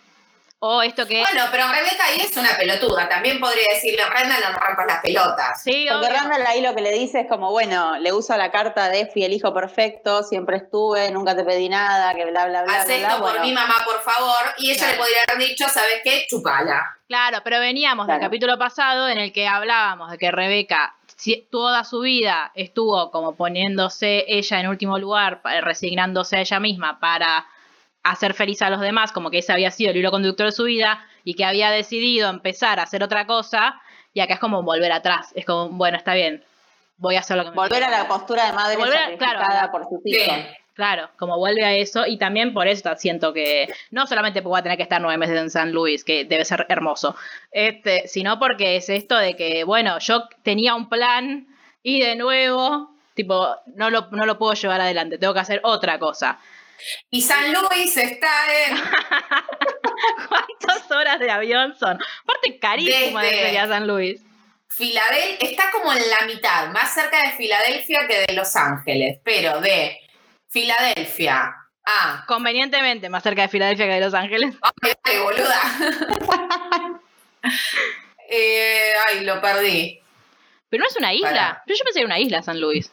[0.61, 1.21] O esto que.
[1.21, 3.07] Bueno, pero Rebeca ahí es una pelotuda.
[3.07, 5.63] También podría decirle, Randall, no me rompas las pelotas.
[5.63, 6.17] Sí, Porque obvio.
[6.19, 9.23] Randall ahí lo que le dice es como, bueno, le usa la carta de fui
[9.23, 13.09] el hijo perfecto, siempre estuve, nunca te pedí nada, que bla, bla, bla, bla.
[13.17, 14.53] por Bueno, mi mamá, por favor.
[14.57, 14.91] Y ella Claro.
[14.91, 16.25] le podría haber dicho, ¿sabes qué?
[16.29, 16.97] Chupala.
[17.07, 20.95] Claro, pero veníamos del capítulo pasado en el que hablábamos de que Rebeca
[21.49, 27.45] toda su vida estuvo como poniéndose ella en último lugar, resignándose a ella misma para
[28.03, 30.63] hacer feliz a los demás, como que ese había sido el hilo conductor de su
[30.63, 33.79] vida y que había decidido empezar a hacer otra cosa
[34.13, 36.43] y acá es como volver atrás, es como, bueno, está bien,
[36.97, 37.97] voy a hacer lo que me Volver a pide.
[37.97, 40.11] la postura de madre Volver a- claro, por sus Sí.
[40.17, 40.35] hijos.
[40.73, 44.59] Claro, como vuelve a eso y también por eso siento que no solamente porque voy
[44.61, 47.17] a tener que estar nueve meses en San Luis, que debe ser hermoso,
[47.51, 51.47] este, sino porque es esto de que, bueno, yo tenía un plan
[51.83, 55.99] y de nuevo, tipo, no lo, no lo puedo llevar adelante, tengo que hacer otra
[55.99, 56.39] cosa.
[57.09, 58.31] Y San Luis está
[58.67, 58.77] en...
[60.29, 61.99] ¿Cuántas horas de avión son?
[62.23, 64.21] Aparte, carísimo Desde- de ir a San Luis.
[64.67, 69.59] Filadelfia, está como en la mitad, más cerca de Filadelfia que de Los Ángeles, pero
[69.59, 69.99] de
[70.49, 71.53] Filadelfia
[71.83, 72.23] a...
[72.27, 74.55] Convenientemente más cerca de Filadelfia que de Los Ángeles.
[74.81, 75.61] Ay, ay, boluda.
[78.31, 79.99] Eh, ay, lo perdí.
[80.69, 81.63] Pero no es una isla.
[81.65, 82.91] Yo pensé que era una isla San Luis.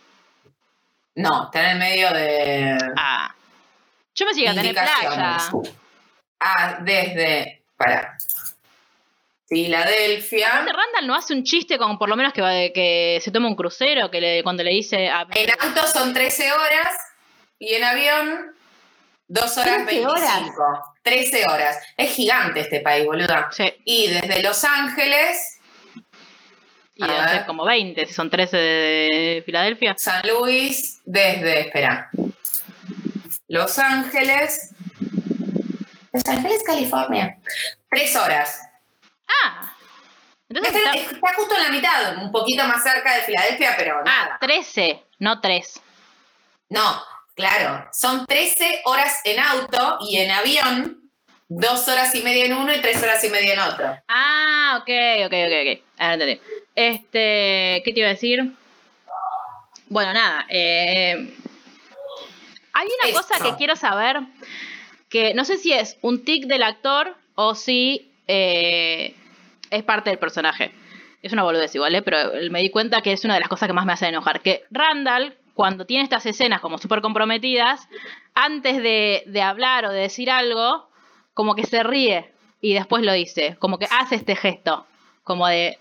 [1.14, 3.34] No, está en el medio de Ah.
[4.17, 5.39] Yo que iba a tener playa.
[6.41, 7.62] Ah, desde...
[7.77, 8.17] Para.
[9.49, 10.49] Filadelfia.
[10.51, 13.47] Randall no hace un chiste con por lo menos que, va de- que se toma
[13.49, 15.27] un crucero, que le, cuando le dice a...
[15.35, 16.89] En auto son 13 horas
[17.59, 18.55] y en avión
[19.29, 20.11] 2 horas 13 25.
[20.11, 20.81] horas.
[21.03, 21.79] 13 horas.
[21.97, 23.49] Es gigante este país, boluda.
[23.53, 25.61] Sí, Y desde Los Ángeles,
[26.97, 29.95] y A debe ser como 20, si son 13 de Filadelfia.
[29.97, 32.11] San Luis, desde, espera,
[33.49, 34.70] Los Ángeles,
[36.12, 37.38] Los Ángeles, California.
[37.90, 38.61] 3 horas.
[39.44, 39.72] Ah,
[40.49, 41.14] entonces Está, está...
[41.16, 44.38] está justo en la mitad, un poquito más cerca de Filadelfia, pero Ah, nada.
[44.40, 45.80] 13, no 3.
[46.70, 47.03] No,
[47.34, 51.11] claro, son 13 horas en auto y en avión,
[51.49, 53.97] 2 horas y media en uno y 3 horas y media en otro.
[54.09, 54.88] Ah, ok,
[55.26, 55.84] ok, ok, ok.
[55.99, 56.40] Ahora entendí.
[56.74, 58.53] Este, ¿qué te iba a decir?
[59.88, 60.44] Bueno, nada.
[60.49, 61.32] eh,
[62.77, 63.22] hay una Esto.
[63.22, 64.20] cosa que quiero saber,
[65.09, 69.14] que no sé si es un tic del actor o si eh,
[69.70, 70.72] es parte del personaje.
[71.22, 72.03] Es una boludez igual, ¿eh?
[72.03, 72.18] pero
[72.51, 74.41] me di cuenta que es una de las cosas que más me hace enojar.
[74.43, 77.89] Que Randall, cuando tiene estas escenas como súper comprometidas,
[78.35, 80.89] antes de, de hablar o de decir algo,
[81.35, 83.57] como que se ríe y después lo dice.
[83.59, 84.87] Como que hace este gesto.
[85.24, 85.79] Como de.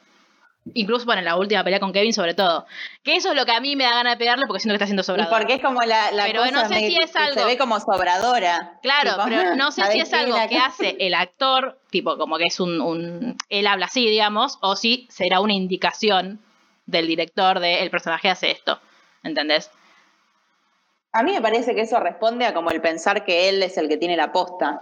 [0.73, 2.65] Incluso bueno, en la última pelea con Kevin, sobre todo.
[3.03, 4.75] Que eso es lo que a mí me da ganas de pegarle porque siento que
[4.77, 5.29] está haciendo Y sobrado.
[5.29, 7.45] porque es como la, la Pero cosa no sé me- si es que algo- se
[7.45, 8.79] ve como sobradora.
[8.81, 12.37] Claro, Tipo, pero no sé si ¿sabés es algo que hace el actor, tipo como
[12.39, 16.39] que es un, un- Él habla así, digamos, o si será una indicación
[16.87, 18.79] del director de el personaje hace esto.
[19.23, 19.69] ¿Entendés?
[21.13, 23.87] A mí me parece que eso responde a como el pensar que él es el
[23.87, 24.81] que tiene la posta.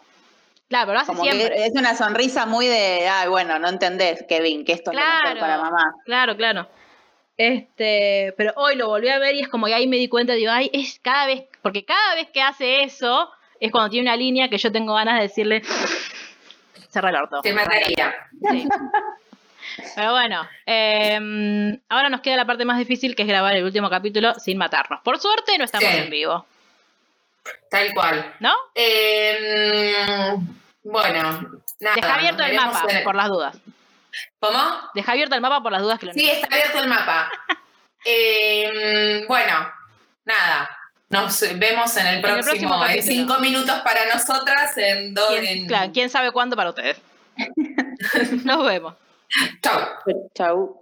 [0.74, 1.50] Claro, pero lo hace Como siempre.
[1.56, 5.04] que es una sonrisa muy de, ay, bueno, no entendés, Kevin, que esto es lo
[5.04, 5.94] mejor para mamá.
[6.04, 6.68] Claro, claro.
[7.38, 10.34] Este, pero hoy lo volví a ver y es como que ahí me di cuenta,
[10.34, 14.18] digo, ay, es cada vez, porque cada vez que hace eso, es cuando tiene una
[14.18, 15.62] línea que yo tengo ganas de decirle,
[16.90, 17.42] cerra el orto.
[17.42, 18.12] Te mataría.
[18.50, 18.68] Sí.
[19.96, 23.92] Pero bueno, eh, ahora nos queda la parte más difícil que es grabar el último
[23.92, 25.02] capítulo sin matarnos.
[25.04, 25.98] Por suerte no estamos Sí.
[25.98, 26.46] en vivo,
[27.70, 28.34] Tal cual.
[28.40, 28.54] ¿no?
[28.76, 30.36] Eh,
[30.84, 31.96] bueno, nada.
[31.96, 33.58] Deja abierto el mapa en- por las dudas.
[34.40, 34.60] ¿Cómo?
[34.94, 37.30] Deja abierto el mapa por las dudas que lo Sí, está abierto el mapa.
[38.06, 39.72] Eh, bueno,
[40.26, 40.70] nada.
[41.08, 45.30] Nos vemos en el el próximo, en cinco minutos para nosotras, en dos.
[45.30, 45.68] ¿Quién, En...
[45.68, 47.02] claro, ¿quién sabe cuándo para ustedes?
[48.44, 48.96] Nos vemos.
[49.62, 49.80] Chau.
[50.36, 50.82] Chau.